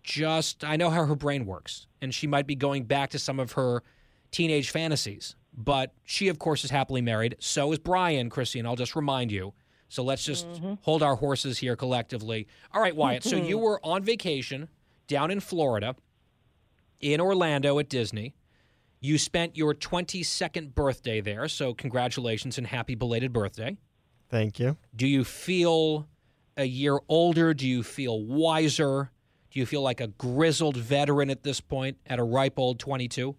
[0.03, 1.88] just I know how her brain works.
[2.01, 3.84] And she might be going back to some of her
[4.29, 5.36] teenage fantasies.
[5.55, 7.35] But she, of course, is happily married.
[7.39, 8.65] So is Brian, Christine.
[8.65, 9.53] I'll just remind you.
[9.89, 10.75] So let's just mm-hmm.
[10.81, 12.47] hold our horses here collectively.
[12.73, 13.23] All right, Wyatt.
[13.23, 14.69] so you were on vacation
[15.07, 15.95] down in Florida,
[17.01, 18.33] in Orlando at Disney.
[19.01, 21.47] You spent your 22nd birthday there.
[21.49, 23.77] So congratulations and happy belated birthday.
[24.29, 24.77] Thank you.
[24.95, 26.07] Do you feel
[26.55, 27.53] a year older?
[27.53, 29.11] Do you feel wiser?
[29.49, 33.35] Do you feel like a grizzled veteran at this point at a ripe old 22?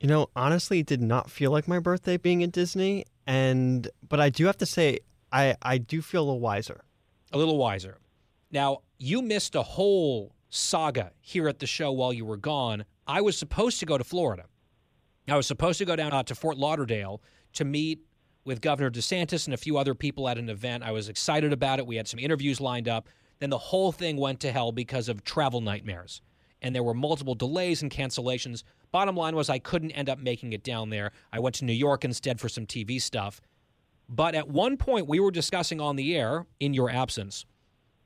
[0.00, 4.20] You know, honestly, it did not feel like my birthday being at Disney, and but
[4.20, 5.00] I do have to say,
[5.32, 6.84] I I do feel a little wiser.
[7.32, 7.98] A little wiser.
[8.50, 12.84] Now, you missed a whole saga here at the show while you were gone.
[13.06, 14.44] I was supposed to go to Florida.
[15.28, 17.20] I was supposed to go down uh, to Fort Lauderdale
[17.54, 18.00] to meet
[18.44, 20.82] with Governor DeSantis and a few other people at an event.
[20.82, 21.86] I was excited about it.
[21.86, 23.08] We had some interviews lined up.
[23.40, 26.22] Then the whole thing went to hell because of travel nightmares.
[26.62, 28.62] And there were multiple delays and cancellations.
[28.90, 31.12] Bottom line was, I couldn't end up making it down there.
[31.32, 33.40] I went to New York instead for some TV stuff.
[34.08, 37.44] But at one point, we were discussing on the air, in your absence,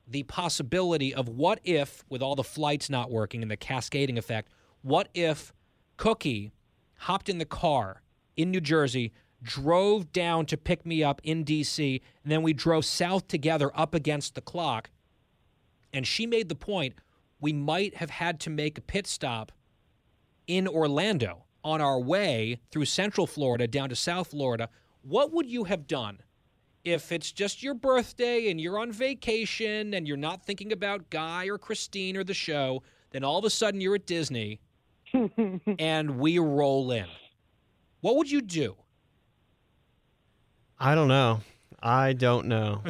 [0.05, 4.49] the possibility of what if, with all the flights not working and the cascading effect,
[4.81, 5.53] what if
[5.95, 6.51] Cookie
[6.97, 8.01] hopped in the car
[8.35, 12.83] in New Jersey, drove down to pick me up in D.C., and then we drove
[12.83, 14.89] south together up against the clock.
[15.93, 16.95] And she made the point
[17.39, 19.51] we might have had to make a pit stop
[20.47, 24.69] in Orlando on our way through Central Florida down to South Florida.
[25.01, 26.19] What would you have done
[26.83, 31.47] if it's just your birthday and you're on vacation and you're not thinking about Guy
[31.47, 32.83] or Christine or the show?
[33.11, 34.59] Then all of a sudden you're at Disney
[35.79, 37.07] and we roll in.
[38.01, 38.75] What would you do?
[40.79, 41.39] I don't know.
[41.85, 42.81] I don't know.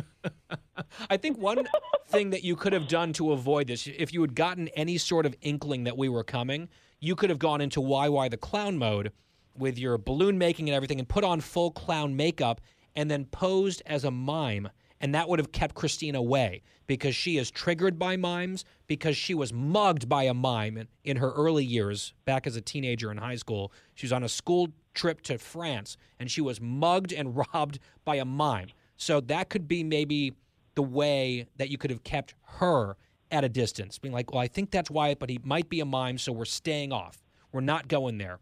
[1.10, 1.68] I think one
[2.08, 5.26] thing that you could have done to avoid this, if you had gotten any sort
[5.26, 9.12] of inkling that we were coming, you could have gone into YY the clown mode
[9.58, 12.62] with your balloon making and everything and put on full clown makeup
[12.96, 14.70] and then posed as a mime
[15.02, 19.34] And that would have kept Christine away because she is triggered by mimes, because she
[19.34, 23.18] was mugged by a mime in, in her early years, back as a teenager in
[23.18, 23.72] high school.
[23.96, 28.18] She was on a school trip to France and she was mugged and robbed by
[28.18, 28.68] a mime.
[28.98, 30.34] So that could be maybe
[30.76, 32.96] the way that you could have kept her
[33.32, 35.86] at a distance, being like, well, I think that's Wyatt, but he might be a
[35.86, 37.24] mime, so we're staying off.
[37.52, 38.40] We're not going there.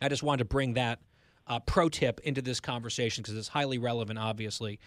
[0.00, 1.00] I just wanted to bring that
[1.46, 4.78] uh, pro tip into this conversation because it's highly relevant, obviously.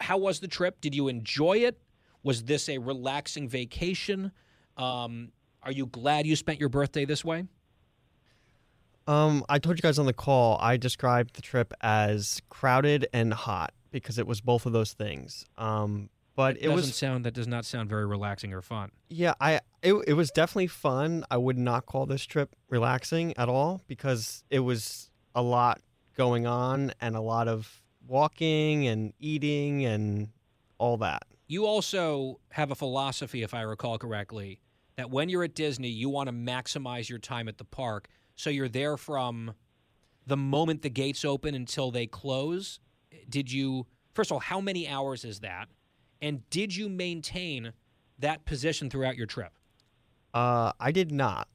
[0.00, 0.80] How was the trip?
[0.80, 1.80] Did you enjoy it?
[2.22, 4.32] Was this a relaxing vacation?
[4.76, 7.44] Um, are you glad you spent your birthday this way?
[9.06, 13.32] Um, I told you guys on the call, I described the trip as crowded and
[13.34, 15.44] hot because it was both of those things.
[15.56, 18.90] Um, but it doesn't was sound that does not sound very relaxing or fun.
[19.08, 21.24] yeah, I it, it was definitely fun.
[21.30, 25.80] I would not call this trip relaxing at all because it was a lot
[26.16, 30.28] going on and a lot of walking and eating and
[30.78, 31.22] all that.
[31.46, 34.60] You also have a philosophy, if I recall correctly,
[34.96, 38.08] that when you're at Disney, you want to maximize your time at the park.
[38.36, 39.54] So you're there from
[40.26, 42.80] the moment the gates open until they close.
[43.28, 45.68] Did you, first of all, how many hours is that?
[46.20, 47.72] And did you maintain
[48.18, 49.52] that position throughout your trip?
[50.32, 51.48] Uh, I did not,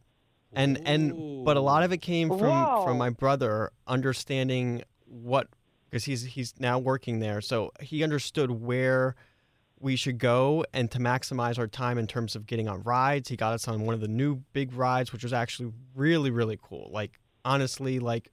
[0.54, 2.84] and and but a lot of it came from Whoa.
[2.86, 5.48] from my brother understanding what
[5.90, 9.16] because he's he's now working there, so he understood where
[9.80, 13.30] we should go and to maximize our time in terms of getting on rides.
[13.30, 16.60] He got us on one of the new big rides, which was actually really really
[16.62, 16.92] cool.
[16.92, 18.30] Like honestly, like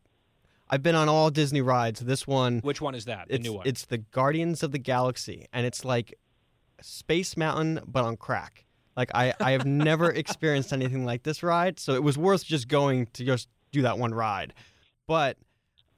[0.69, 2.01] I've been on all Disney rides.
[2.01, 3.29] This one Which one is that?
[3.29, 3.67] The it's new one.
[3.67, 6.15] it's the Guardians of the Galaxy, and it's like
[6.81, 8.67] Space Mountain but on crack.
[8.97, 12.69] Like I I have never experienced anything like this ride, so it was worth just
[12.69, 14.55] going to just do that one ride.
[15.07, 15.37] But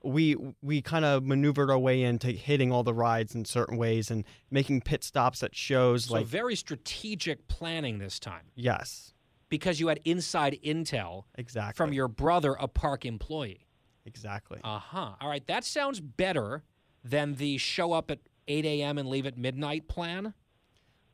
[0.03, 4.11] we we kind of maneuvered our way into hitting all the rides in certain ways
[4.11, 9.13] and making pit stops at shows so like very strategic planning this time yes,
[9.49, 11.77] because you had inside intel exactly.
[11.77, 13.66] from your brother, a park employee.
[14.07, 14.61] Exactly.
[14.65, 15.11] Uh huh.
[15.21, 16.63] All right, that sounds better
[17.05, 18.99] than the show up at 8 a.m.
[18.99, 20.35] and leave at midnight plan.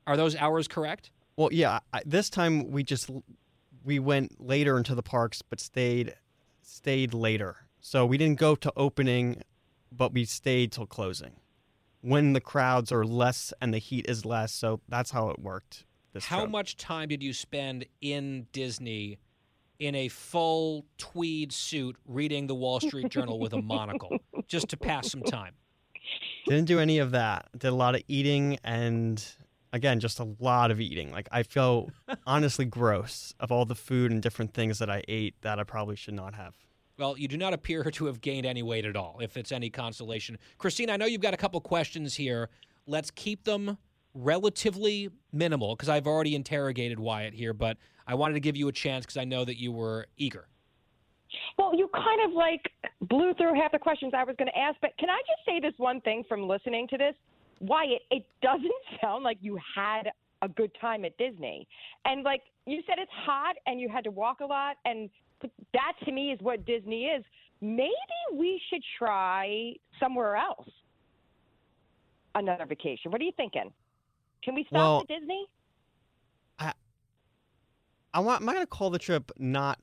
[0.06, 1.10] Are those hours correct?
[1.36, 1.80] Well, yeah.
[1.92, 3.10] I, this time we just
[3.84, 6.14] we went later into the parks, but stayed
[6.62, 7.56] stayed later.
[7.80, 9.42] So we didn't go to opening,
[9.90, 11.32] but we stayed till closing,
[12.00, 14.52] when the crowds are less and the heat is less.
[14.52, 15.84] So that's how it worked.
[16.12, 16.50] This How trip.
[16.50, 19.18] much time did you spend in Disney
[19.82, 24.16] in a full tweed suit reading the Wall Street Journal with a monocle
[24.46, 25.54] just to pass some time?
[26.46, 27.48] Didn't do any of that.
[27.58, 29.24] Did a lot of eating and
[29.72, 31.10] again, just a lot of eating.
[31.10, 31.90] Like I feel
[32.26, 35.96] honestly gross of all the food and different things that I ate that I probably
[35.96, 36.54] should not have.
[36.96, 39.68] Well, you do not appear to have gained any weight at all, if it's any
[39.68, 40.38] consolation.
[40.58, 42.50] Christine, I know you've got a couple questions here.
[42.86, 43.78] Let's keep them
[44.14, 48.72] relatively minimal because I've already interrogated Wyatt here, but I wanted to give you a
[48.72, 50.48] chance because I know that you were eager.
[51.56, 52.70] Well, you kind of like
[53.08, 55.60] blew through half the questions I was going to ask, but can I just say
[55.60, 57.14] this one thing from listening to this?
[57.60, 58.70] Wyatt, it doesn't
[59.00, 60.10] sound like you had
[60.42, 61.66] a good time at Disney.
[62.04, 64.76] And like you said, it's hot and you had to walk a lot.
[64.84, 65.08] And
[65.72, 67.24] that to me is what Disney is.
[67.60, 67.92] Maybe
[68.34, 70.68] we should try somewhere else
[72.34, 73.10] another vacation.
[73.10, 73.70] What are you thinking?
[74.42, 75.46] Can we stop Well- at Disney?
[76.58, 76.72] I
[78.14, 79.78] I want, I'm not going to call the trip not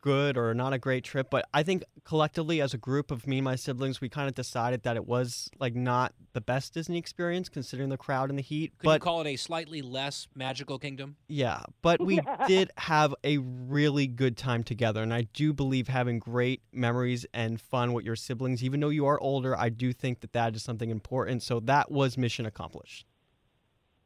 [0.00, 3.38] good or not a great trip, but I think collectively as a group of me
[3.38, 6.98] and my siblings, we kind of decided that it was like not the best Disney
[6.98, 8.72] experience considering the crowd and the heat.
[8.78, 11.16] Could you but call it a slightly less magical kingdom?
[11.28, 16.18] yeah, but we did have a really good time together, and I do believe having
[16.20, 20.20] great memories and fun with your siblings, even though you are older, I do think
[20.20, 21.42] that that is something important.
[21.42, 23.04] So that was mission accomplished.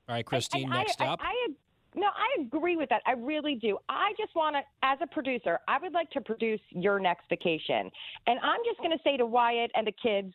[0.09, 1.21] All right, Christine, And I- next I, up.
[1.23, 1.49] I, I,
[1.95, 3.03] no, I agree with that.
[3.07, 3.79] I really do.
[3.89, 7.91] I just want to, as a producer, I would like to produce your next vacation,
[8.27, 10.33] and I'm just going to say to Wyatt and the kids,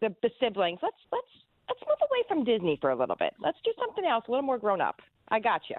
[0.00, 1.26] the, the siblings, let's let's
[1.68, 3.34] let's move away from Disney for a little bit.
[3.38, 5.00] Let's do something else, a little more grown up.
[5.28, 5.76] I got you.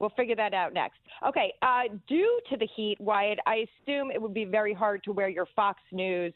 [0.00, 0.98] We'll figure that out next.
[1.26, 1.54] Okay.
[1.62, 5.28] Uh, due to the heat, Wyatt, I assume it would be very hard to wear
[5.28, 6.34] your Fox News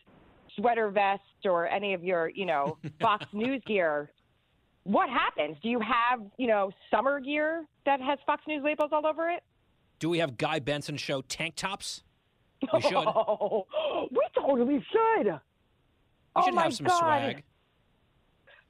[0.57, 4.11] sweater vest or any of your, you know, Fox News gear
[4.89, 5.59] what happens?
[5.63, 9.43] Do you have, you know, summer gear that has Fox News labels all over it?
[9.99, 12.03] Do we have Guy Benson show tank tops?
[12.73, 12.95] We should.
[12.95, 13.67] Oh,
[14.11, 15.27] we totally should.
[15.27, 15.33] We
[16.37, 16.99] oh should my have some God.
[16.99, 17.43] swag.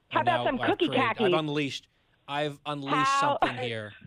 [0.09, 1.25] How And about some uh, I've cookie created- khakis?
[1.25, 1.87] I've unleashed.
[2.27, 3.93] I've unleashed How- something here.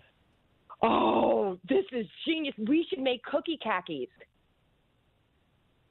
[0.84, 2.54] Oh, this is genius.
[2.58, 4.08] We should make cookie khakis.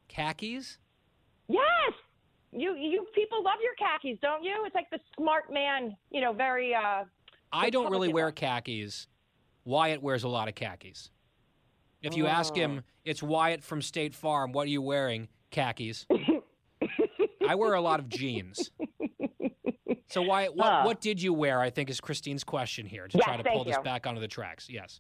[0.10, 0.78] Khakis?
[1.48, 1.94] Yes.
[2.52, 4.64] You you people love your khakis, don't you?
[4.66, 6.74] It's like the smart man, you know, very.
[6.76, 7.06] uh
[7.54, 9.08] I don't really wear khakis.
[9.66, 11.10] Wyatt wears a lot of khakis.
[12.02, 14.52] If you ask him, it's Wyatt from State Farm.
[14.54, 15.28] What are you wearing?
[15.52, 16.06] Khakis.
[17.48, 18.72] I wear a lot of jeans.
[20.08, 20.82] So Wyatt, what, Huh.
[20.86, 21.60] what did you wear?
[21.62, 23.84] I think is Christine's question here to Yes, try to thank pull this you.
[23.84, 24.68] back onto the tracks.
[24.70, 25.00] Yes.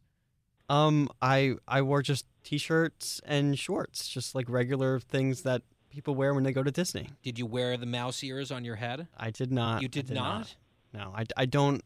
[0.69, 6.33] Um, I I wore just t-shirts and shorts, just like regular things that people wear
[6.33, 7.09] when they go to Disney.
[7.21, 9.07] Did you wear the mouse ears on your head?
[9.17, 9.81] I did not.
[9.81, 10.55] You I did not.
[10.93, 11.83] No, I, I don't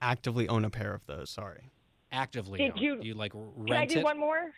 [0.00, 1.28] actively own a pair of those.
[1.30, 1.70] Sorry.
[2.10, 2.58] Actively.
[2.58, 2.78] Did own.
[2.78, 4.04] you- Do you like Can I do it?
[4.04, 4.50] one more?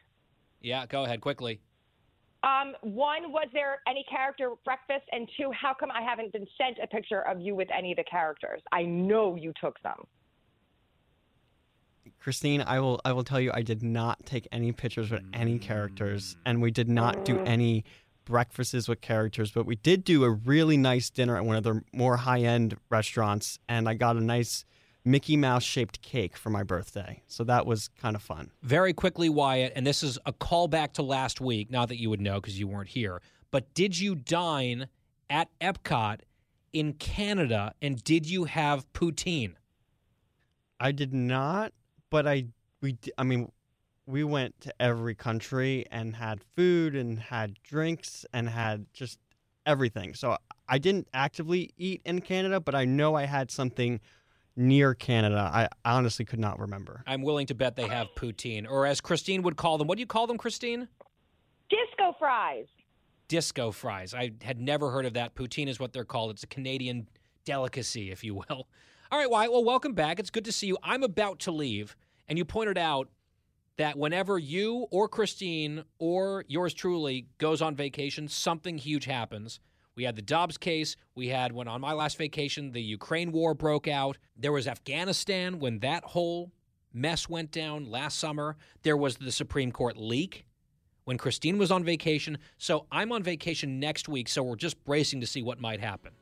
[0.61, 1.61] Yeah, go ahead quickly.
[2.43, 5.05] Um, one, was there any character breakfast?
[5.13, 7.97] And two, how come I haven't been sent a picture of you with any of
[7.97, 8.63] the characters?
[8.73, 10.07] I know you took some.
[12.19, 15.59] Christine, I will I will tell you I did not take any pictures with any
[15.59, 17.49] characters and we did not do Mm.
[17.49, 17.85] any
[18.25, 21.83] breakfasts with characters, but we did do a really nice dinner at one of the
[21.93, 24.65] more high-end restaurants and I got a nice
[25.05, 27.23] Mickey Mouse shaped cake for my birthday.
[27.27, 28.51] So that was kind of fun.
[28.63, 32.21] Very quickly, Wyatt, and this is a callback to last week, not that you would
[32.21, 34.89] know because you weren't here, but did you dine
[35.29, 36.21] at Epcot
[36.73, 39.55] in Canada and did you have poutine?
[40.79, 41.73] I did not,
[42.11, 42.47] but I
[42.81, 43.51] we I mean
[44.11, 49.19] we went to every country and had food and had drinks and had just
[49.65, 50.15] everything.
[50.15, 50.37] So
[50.69, 54.01] I didn't actively eat in Canada, but I know I had something
[54.57, 55.51] near Canada.
[55.53, 57.03] I honestly could not remember.
[57.07, 60.01] I'm willing to bet they have poutine, or as Christine would call them, what do
[60.01, 60.89] you call them, Christine?
[61.69, 62.67] Disco fries.
[63.29, 64.13] Disco fries.
[64.13, 65.37] I had never heard of that.
[65.37, 66.33] Poutine is what they're called.
[66.33, 67.07] It's a Canadian
[67.45, 68.67] delicacy, if you will.
[69.13, 69.53] All right, Wyatt.
[69.53, 70.19] Well, welcome back.
[70.19, 70.77] It's good to see you.
[70.83, 71.97] I'm about to leave,
[72.29, 73.09] and you pointed out
[73.81, 79.59] that whenever you or Christine or yours truly goes on vacation, something huge happens.
[79.95, 80.97] We had the Dobbs case.
[81.15, 84.19] We had when on my last vacation, the Ukraine war broke out.
[84.37, 86.53] There was Afghanistan when that whole
[86.93, 88.59] mess went down last summer.
[88.83, 90.45] There was the Supreme Court leak
[91.05, 92.37] when Christine was on vacation.
[92.59, 96.13] So I'm on vacation next week, so we're just bracing to see what might happen.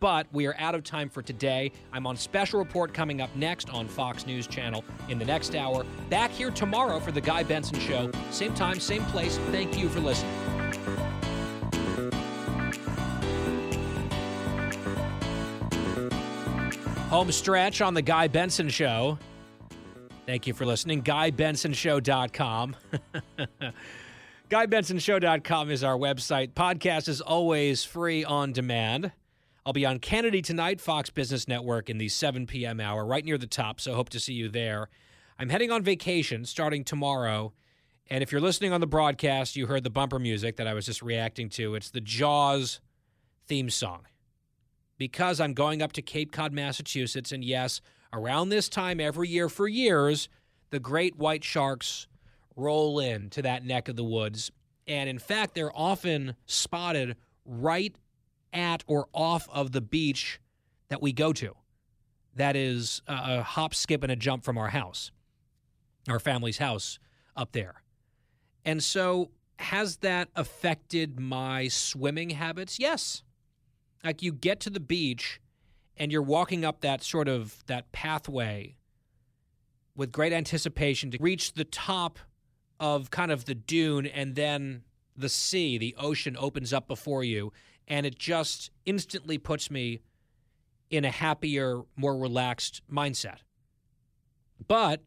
[0.00, 1.72] But we are out of time for today.
[1.92, 5.84] I'm on special report coming up next on Fox News Channel in the next hour.
[6.10, 8.10] Back here tomorrow for the Guy Benson Show.
[8.30, 9.38] Same time, same place.
[9.50, 10.32] Thank you for listening.
[17.08, 19.18] Home stretch on the Guy Benson Show.
[20.26, 21.02] Thank you for listening.
[21.02, 22.76] GuyBensonShow.com.
[24.50, 26.52] GuyBensonShow.com is our website.
[26.52, 29.12] Podcast is always free on demand.
[29.68, 32.80] I'll be on Kennedy tonight, Fox Business Network, in the 7 p.m.
[32.80, 34.88] hour, right near the top, so hope to see you there.
[35.38, 37.52] I'm heading on vacation starting tomorrow.
[38.06, 40.86] And if you're listening on the broadcast, you heard the bumper music that I was
[40.86, 41.74] just reacting to.
[41.74, 42.80] It's the Jaws
[43.46, 44.06] theme song.
[44.96, 49.50] Because I'm going up to Cape Cod, Massachusetts, and yes, around this time every year
[49.50, 50.30] for years,
[50.70, 52.06] the great white sharks
[52.56, 54.50] roll in to that neck of the woods.
[54.86, 57.94] And in fact, they're often spotted right
[58.52, 60.40] at or off of the beach
[60.88, 61.54] that we go to.
[62.34, 65.10] That is a hop, skip, and a jump from our house,
[66.08, 66.98] our family's house
[67.36, 67.82] up there.
[68.64, 72.78] And so, has that affected my swimming habits?
[72.78, 73.22] Yes.
[74.04, 75.40] Like you get to the beach
[75.96, 78.76] and you're walking up that sort of that pathway
[79.96, 82.20] with great anticipation to reach the top
[82.78, 84.82] of kind of the dune and then
[85.16, 87.52] the sea, the ocean opens up before you
[87.88, 90.00] and it just instantly puts me
[90.90, 93.38] in a happier, more relaxed mindset.
[94.66, 95.02] But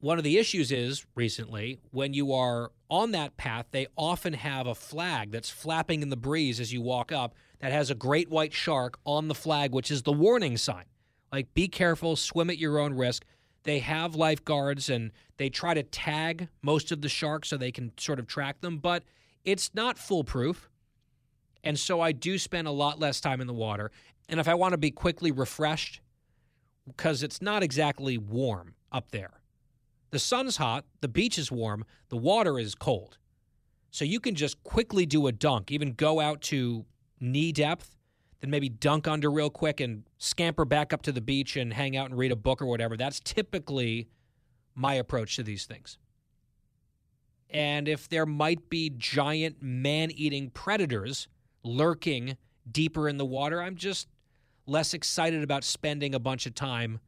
[0.00, 4.66] one of the issues is recently when you are on that path, they often have
[4.66, 8.28] a flag that's flapping in the breeze as you walk up that has a great
[8.28, 10.84] white shark on the flag, which is the warning sign.
[11.32, 13.24] Like, be careful, swim at your own risk.
[13.62, 17.92] They have lifeguards and they try to tag most of the sharks so they can
[17.96, 19.04] sort of track them, but
[19.44, 20.68] it's not foolproof.
[21.64, 23.90] And so I do spend a lot less time in the water.
[24.28, 26.00] And if I want to be quickly refreshed,
[26.86, 29.40] because it's not exactly warm up there.
[30.10, 33.18] The sun's hot, the beach is warm, the water is cold.
[33.90, 36.84] So you can just quickly do a dunk, even go out to
[37.20, 37.96] knee depth,
[38.40, 41.96] then maybe dunk under real quick and scamper back up to the beach and hang
[41.96, 42.96] out and read a book or whatever.
[42.96, 44.08] That's typically
[44.74, 45.96] my approach to these things.
[47.48, 51.28] And if there might be giant man eating predators
[51.64, 52.36] lurking
[52.70, 54.08] deeper in the water, I'm just
[54.66, 57.00] less excited about spending a bunch of time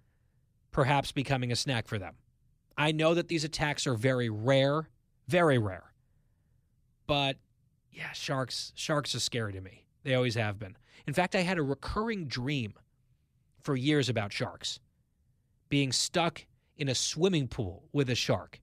[0.73, 2.15] perhaps becoming a snack for them.
[2.77, 4.91] I know that these attacks are very rare,
[5.29, 5.93] very rare.
[7.07, 7.39] But
[7.91, 9.87] yeah, sharks sharks are scary to me.
[10.03, 10.77] They always have been.
[11.07, 12.75] In fact, I had a recurring dream
[13.63, 14.81] for years about sharks
[15.69, 16.45] being stuck
[16.77, 18.61] in a swimming pool with a shark.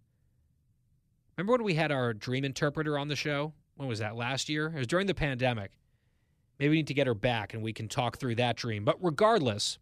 [1.36, 3.54] Remember when we had our dream interpreter on the show?
[3.76, 4.16] When was that?
[4.16, 4.68] Last year?
[4.68, 5.72] It was during the pandemic.
[6.64, 8.86] Maybe we need to get her back and we can talk through that dream.
[8.86, 9.80] But regardless,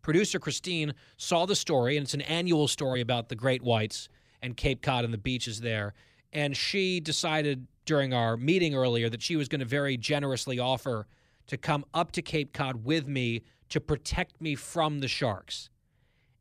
[0.00, 4.08] producer Christine saw the story, and it's an annual story about the great whites
[4.42, 5.94] and Cape Cod and the beaches there.
[6.32, 11.08] And she decided during our meeting earlier that she was going to very generously offer
[11.48, 15.68] to come up to Cape Cod with me to protect me from the sharks.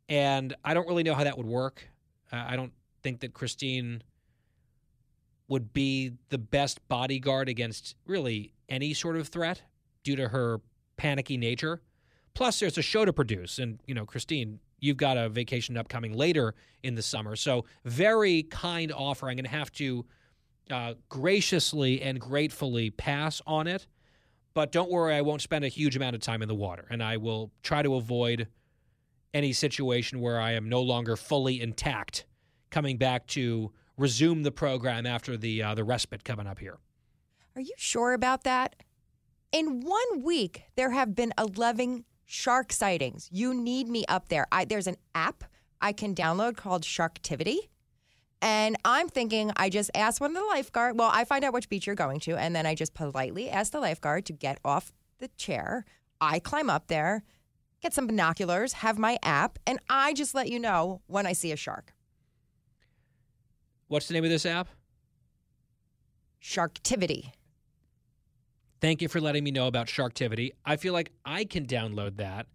[0.07, 1.89] And I don't really know how that would work.
[2.31, 4.03] I don't think that Christine
[5.47, 9.61] would be the best bodyguard against really any sort of threat
[10.03, 10.61] due to her
[10.97, 11.82] panicky nature.
[12.34, 13.59] Plus, there's a show to produce.
[13.59, 17.36] And, you know, Christine, you've got a vacation upcoming later in the summer.
[17.36, 19.30] So, very kind offer.
[19.30, 20.05] I'm going to have to
[20.72, 23.86] uh, graciously and gratefully pass on it.
[24.53, 26.88] But don't worry, I won't spend a huge amount of time in the water.
[26.89, 28.47] And I will try to avoid
[29.34, 32.26] any situation where I am no longer fully intact
[32.69, 36.78] coming back to resume the program after the uh, the respite coming up here.
[37.55, 38.75] Are you sure about that?
[39.51, 43.27] In one week, there have been 11 shark sightings.
[43.31, 44.47] You need me up there.
[44.51, 45.43] I, there's an app
[45.81, 47.57] I can download called Sharktivity.
[48.41, 50.97] And I'm thinking, I just ask one of the lifeguard.
[50.97, 53.71] Well, I find out which beach you're going to, and then I just politely ask
[53.71, 55.85] the lifeguard to get off the chair.
[56.19, 57.23] I climb up there,
[57.81, 61.51] get some binoculars, have my app, and I just let you know when I see
[61.51, 61.93] a shark.
[63.89, 64.69] What's the name of this app?
[66.41, 67.31] Sharktivity.
[68.82, 70.51] Thank you for letting me know about Sharktivity.
[70.65, 72.47] I feel like I can download that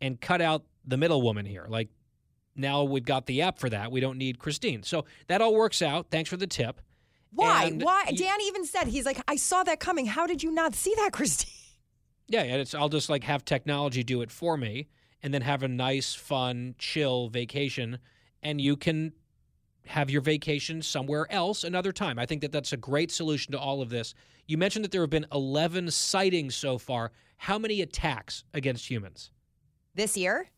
[0.00, 1.66] and cut out the middle woman here.
[1.68, 1.88] Like
[2.54, 3.90] now we've got the app for that.
[3.90, 4.82] We don't need Christine.
[4.84, 6.06] So that all works out.
[6.10, 6.80] Thanks for the tip.
[7.32, 7.64] Why?
[7.64, 8.04] And Why?
[8.06, 10.06] y- Dan even said, he's like, I saw that coming.
[10.06, 11.50] How did you not see that, Christine?
[12.28, 14.88] Yeah, and it's I'll just like have technology do it for me
[15.22, 17.98] and then have a nice, fun, chill vacation
[18.42, 19.12] and you can
[19.86, 22.18] have your vacation somewhere else another time.
[22.18, 24.14] I think that that's a great solution to all of this.
[24.46, 27.12] You mentioned that there have been 11 sightings so far.
[27.36, 29.30] How many attacks against humans
[29.94, 30.48] This year?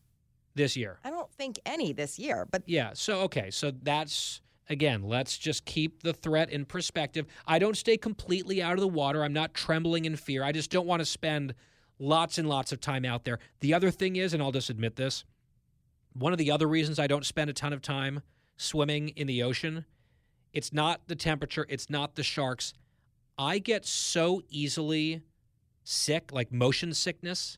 [0.53, 0.99] this year?
[1.03, 2.91] I don't think any this year, but Yeah.
[2.93, 3.51] So okay.
[3.51, 5.03] So that's again.
[5.03, 7.25] Let's just keep the threat in perspective.
[7.45, 9.23] I don't stay completely out of the water.
[9.23, 10.43] I'm not trembling in fear.
[10.43, 11.53] I just don't want to spend
[11.99, 13.39] lots and lots of time out there.
[13.59, 15.25] The other thing is, and I'll just admit this,
[16.13, 18.21] one of the other reasons I don't spend a ton of time
[18.57, 19.85] swimming in the ocean,
[20.53, 21.65] it's not the temperature.
[21.69, 22.73] It's not the sharks.
[23.37, 25.21] I get so easily
[25.83, 27.57] sick, like motion sickness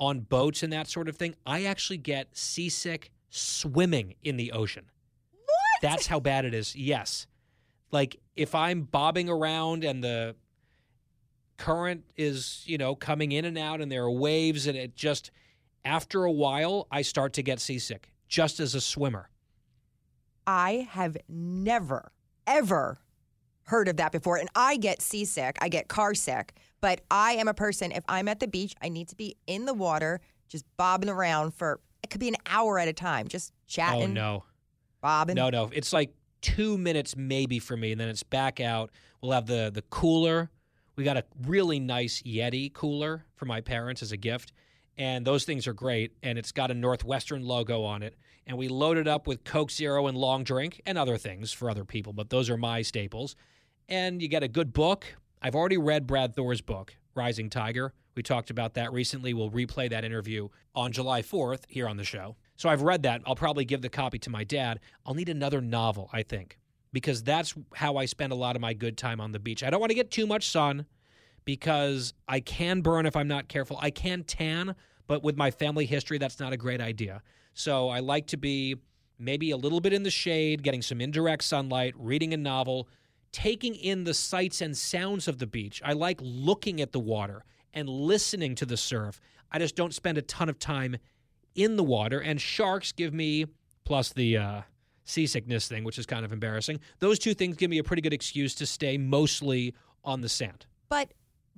[0.00, 1.34] on boats and that sort of thing.
[1.46, 4.86] I actually get seasick swimming in the ocean.
[5.32, 5.82] what?
[5.82, 6.74] That's how bad it is.
[6.74, 7.26] Yes.
[7.92, 10.34] Like if I'm bobbing around and the
[11.56, 15.30] current is, you know, coming in and out and there are waves and it just
[15.84, 19.28] after a while I start to get seasick just as a swimmer.
[20.46, 22.12] I have never,
[22.46, 22.98] ever
[23.64, 24.36] heard of that before.
[24.36, 28.28] And I get seasick, I get car sick, but I am a person, if I'm
[28.28, 32.10] at the beach, I need to be in the water, just bobbing around for, it
[32.10, 34.44] could be an hour at a time, just oh, chatting, Oh no.
[35.00, 35.34] bobbing.
[35.34, 35.70] No, no.
[35.72, 38.90] It's like two minutes maybe for me, and then it's back out.
[39.20, 40.50] We'll have the the cooler.
[40.94, 44.52] We got a really nice Yeti cooler for my parents as a gift,
[44.96, 46.12] and those things are great.
[46.22, 48.14] And it's got a Northwestern logo on it.
[48.46, 51.68] And we load it up with Coke Zero and long drink and other things for
[51.68, 53.34] other people, but those are my staples.
[53.88, 55.04] And you get a good book.
[55.42, 57.92] I've already read Brad Thor's book, Rising Tiger.
[58.14, 59.34] We talked about that recently.
[59.34, 62.36] We'll replay that interview on July 4th here on the show.
[62.56, 63.22] So I've read that.
[63.26, 64.80] I'll probably give the copy to my dad.
[65.04, 66.58] I'll need another novel, I think,
[66.92, 69.62] because that's how I spend a lot of my good time on the beach.
[69.62, 70.86] I don't want to get too much sun
[71.44, 73.78] because I can burn if I'm not careful.
[73.80, 74.74] I can tan,
[75.06, 77.22] but with my family history, that's not a great idea.
[77.56, 78.76] So I like to be
[79.18, 82.86] maybe a little bit in the shade, getting some indirect sunlight, reading a novel,
[83.32, 85.80] taking in the sights and sounds of the beach.
[85.82, 89.22] I like looking at the water and listening to the surf.
[89.50, 90.98] I just don't spend a ton of time
[91.54, 92.20] in the water.
[92.20, 93.46] And sharks give me,
[93.84, 94.60] plus the uh,
[95.04, 98.12] seasickness thing, which is kind of embarrassing, those two things give me a pretty good
[98.12, 100.66] excuse to stay mostly on the sand.
[100.90, 101.14] But,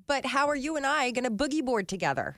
[0.06, 2.36] but how are you and I going to boogie board together?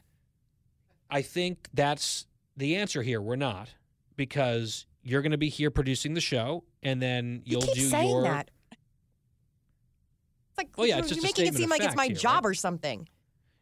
[1.11, 2.27] I think that's
[2.61, 3.21] the answer here.
[3.21, 3.71] We're not
[4.17, 7.89] because you're going to be here producing the show, and then you'll you keep do
[7.89, 8.23] saying your.
[8.23, 8.51] that.
[8.71, 12.15] It's like Well, yeah, you're, it's just you're making it seem like it's my here,
[12.15, 12.51] job right?
[12.51, 13.09] or something.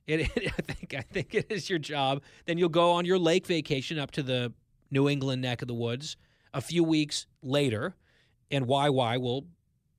[0.09, 2.22] It, I think I think it is your job.
[2.46, 4.55] Then you'll go on your lake vacation up to the
[4.90, 6.16] New England neck of the woods
[6.55, 7.94] a few weeks later,
[8.51, 9.49] and YY will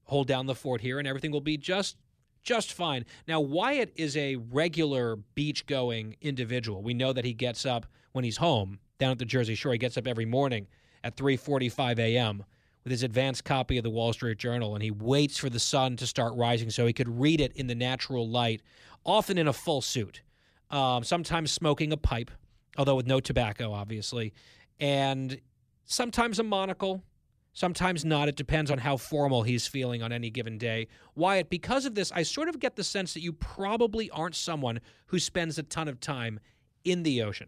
[0.06, 1.96] hold down the fort here, and everything will be just
[2.42, 3.06] just fine.
[3.28, 6.82] Now, Wyatt is a regular beach going individual.
[6.82, 9.72] We know that he gets up when he's home down at the Jersey Shore.
[9.72, 10.68] He gets up every morning
[11.04, 12.44] at 3:45 a.m.
[12.84, 15.96] with his advanced copy of the Wall Street Journal and he waits for the sun
[15.98, 18.62] to start rising so he could read it in the natural light,
[19.06, 20.22] often in a full suit.
[20.70, 22.30] Um, sometimes smoking a pipe,
[22.78, 24.34] although with no tobacco obviously,
[24.80, 25.40] and
[25.86, 27.02] sometimes a monocle,
[27.54, 28.28] sometimes not.
[28.28, 30.88] It depends on how formal he's feeling on any given day.
[31.16, 34.80] Wyatt, because of this, I sort of get the sense that you probably aren't someone
[35.08, 36.40] who spends a ton of time
[36.84, 37.48] in the ocean.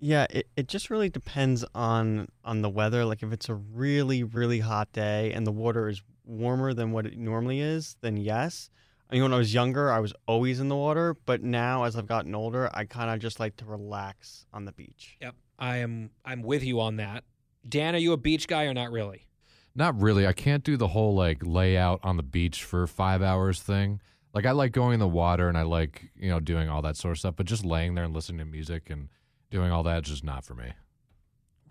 [0.00, 3.04] Yeah, it, it just really depends on on the weather.
[3.04, 7.06] Like if it's a really really hot day and the water is warmer than what
[7.06, 8.70] it normally is, then yes.
[9.10, 11.96] I mean, when I was younger, I was always in the water, but now as
[11.96, 15.16] I've gotten older, I kind of just like to relax on the beach.
[15.22, 16.10] Yep, I am.
[16.24, 17.24] I'm with you on that.
[17.66, 19.26] Dan, are you a beach guy or not really?
[19.74, 20.26] Not really.
[20.26, 24.00] I can't do the whole like layout on the beach for five hours thing.
[24.34, 26.96] Like I like going in the water and I like you know doing all that
[26.96, 29.08] sort of stuff, but just laying there and listening to music and
[29.50, 30.72] doing all that is just not for me.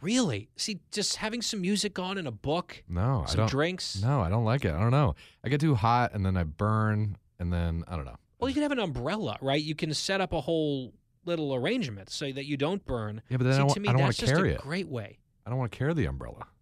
[0.02, 0.50] Really?
[0.58, 3.50] See, just having some music on and a book, No, I some don't.
[3.50, 4.02] drinks.
[4.02, 4.74] No, I don't like it.
[4.74, 5.16] I don't know.
[5.44, 8.18] I get too hot and then I burn and then I don't know.
[8.40, 9.62] Well, you can have an umbrella, right?
[9.62, 10.94] You can set up a whole
[11.26, 13.22] little arrangement so that you don't burn.
[13.30, 14.52] Yeah, but then See, I don't, to me, I don't that's want to just carry
[14.52, 14.62] a it.
[14.62, 15.18] great way.
[15.46, 16.46] I don't want to carry the umbrella.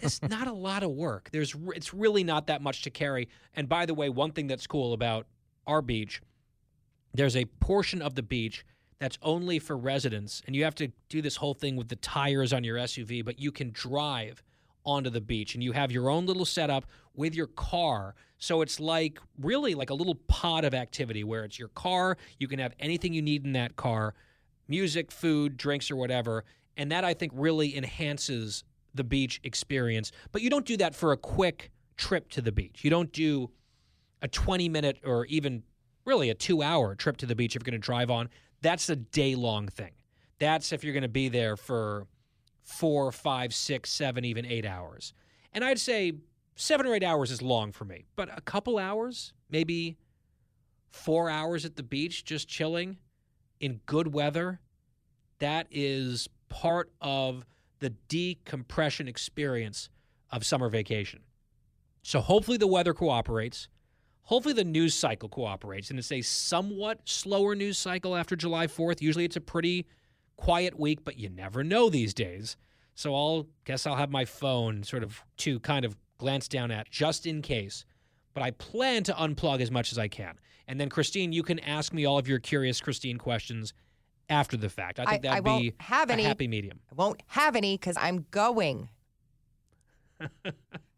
[0.00, 1.28] It's not a lot of work.
[1.32, 3.28] There's it's really not that much to carry.
[3.54, 5.26] And by the way, one thing that's cool about
[5.64, 6.20] our beach,
[7.14, 8.64] there's a portion of the beach
[8.98, 12.52] that's only for residents, and you have to do this whole thing with the tires
[12.52, 14.42] on your SUV, but you can drive
[14.86, 18.14] onto the beach and you have your own little setup with your car.
[18.38, 22.46] So it's like really like a little pod of activity where it's your car, you
[22.46, 24.14] can have anything you need in that car,
[24.68, 26.44] music, food, drinks or whatever,
[26.76, 30.12] and that I think really enhances the beach experience.
[30.32, 32.84] But you don't do that for a quick trip to the beach.
[32.84, 33.50] You don't do
[34.22, 35.62] a 20 minute or even
[36.06, 38.30] really a 2 hour trip to the beach if you're going to drive on.
[38.62, 39.92] That's a day long thing.
[40.38, 42.06] That's if you're going to be there for
[42.62, 45.12] four, five, six, seven, even eight hours.
[45.52, 46.12] And I'd say
[46.56, 49.96] seven or eight hours is long for me, but a couple hours, maybe
[50.90, 52.98] four hours at the beach, just chilling
[53.60, 54.60] in good weather,
[55.38, 57.44] that is part of
[57.78, 59.88] the decompression experience
[60.30, 61.20] of summer vacation.
[62.02, 63.68] So hopefully the weather cooperates.
[64.26, 65.90] Hopefully the news cycle cooperates.
[65.90, 69.00] And it's a somewhat slower news cycle after July 4th.
[69.00, 69.86] Usually it's a pretty
[70.36, 72.56] quiet week, but you never know these days.
[72.94, 76.90] So I'll guess I'll have my phone sort of to kind of glance down at
[76.90, 77.84] just in case.
[78.34, 80.38] But I plan to unplug as much as I can.
[80.68, 83.72] And then Christine, you can ask me all of your curious Christine questions
[84.28, 84.98] after the fact.
[84.98, 86.24] I think I- I that'd won't be have a any.
[86.24, 86.80] happy medium.
[86.90, 88.88] I won't have any because I'm going.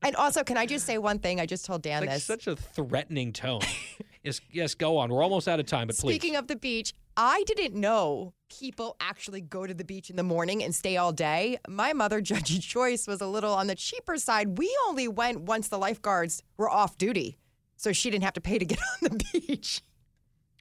[0.03, 1.41] And also, can I just say one thing?
[1.41, 2.25] I just told Dan Like this.
[2.25, 3.61] such a threatening tone.
[4.23, 5.11] yes, yes, go on.
[5.11, 6.39] We're almost out of time, but please Speaking please.
[6.39, 10.63] of the beach, I didn't know people actually go to the beach in the morning
[10.63, 11.59] and stay all day.
[11.69, 14.59] My mother, Judgy Choice, was a little on the cheaper side.
[14.59, 17.39] We only went once the lifeguards were off duty,
[17.77, 19.83] so she didn't have to pay to get on the beach.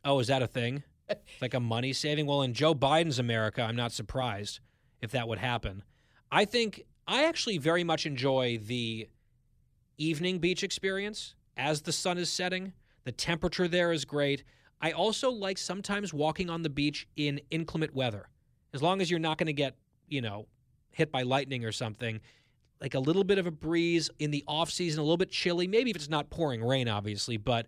[0.04, 0.84] oh, is that a thing?
[1.42, 2.26] like a money saving?
[2.26, 4.60] Well, in Joe Biden's America, I'm not surprised
[5.02, 5.84] if that would happen.
[6.30, 9.08] I think I actually very much enjoy the
[9.98, 12.74] evening beach experience as the sun is setting.
[13.06, 14.44] The temperature there is great.
[14.82, 18.28] I also like sometimes walking on the beach in inclement weather.
[18.74, 19.76] As long as you're not going to get,
[20.10, 20.48] you know,
[20.92, 22.20] hit by lightning or something,
[22.82, 25.66] like a little bit of a breeze in the off season, a little bit chilly,
[25.66, 27.68] maybe if it's not pouring rain obviously, but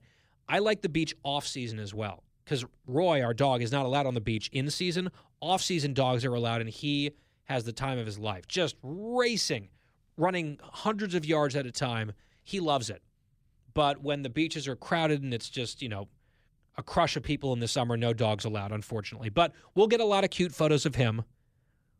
[0.49, 4.05] I like the beach off season as well cuz Roy, our dog, is not allowed
[4.05, 5.09] on the beach in season.
[5.39, 7.11] Off season dogs are allowed and he
[7.49, 9.69] has the time of his life, just racing,
[10.17, 12.11] running hundreds of yards at a time.
[12.43, 13.01] He loves it.
[13.73, 16.07] But when the beaches are crowded and it's just, you know,
[16.77, 19.29] a crush of people in the summer, no dogs allowed, unfortunately.
[19.29, 21.23] But we'll get a lot of cute photos of him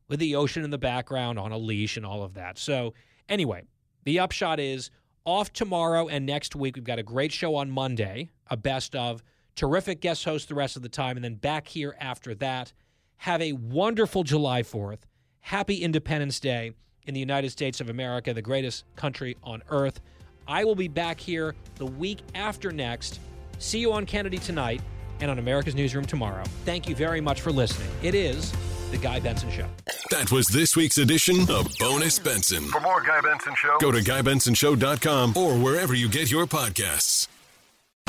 [0.07, 2.59] with the ocean in the background on a leash and all of that.
[2.59, 2.93] So,
[3.27, 3.63] anyway,
[4.03, 4.91] the upshot is
[5.25, 6.75] off tomorrow and next week.
[6.75, 9.23] We've got a great show on Monday, a best of,
[9.55, 12.71] terrific guest host the rest of the time, and then back here after that.
[13.17, 14.99] Have a wonderful July 4th.
[15.41, 16.73] Happy Independence Day
[17.05, 19.99] in the United States of America, the greatest country on earth.
[20.47, 23.19] I will be back here the week after next.
[23.57, 24.81] See you on Kennedy tonight
[25.21, 26.43] and on America's Newsroom tomorrow.
[26.65, 27.89] Thank you very much for listening.
[28.03, 28.53] It is
[28.91, 29.67] The Guy Benson Show.
[30.11, 32.63] That was this week's edition of Bonus Benson.
[32.65, 37.27] For more Guy Benson Show, Go to GuyBensonShow.com or wherever you get your podcasts.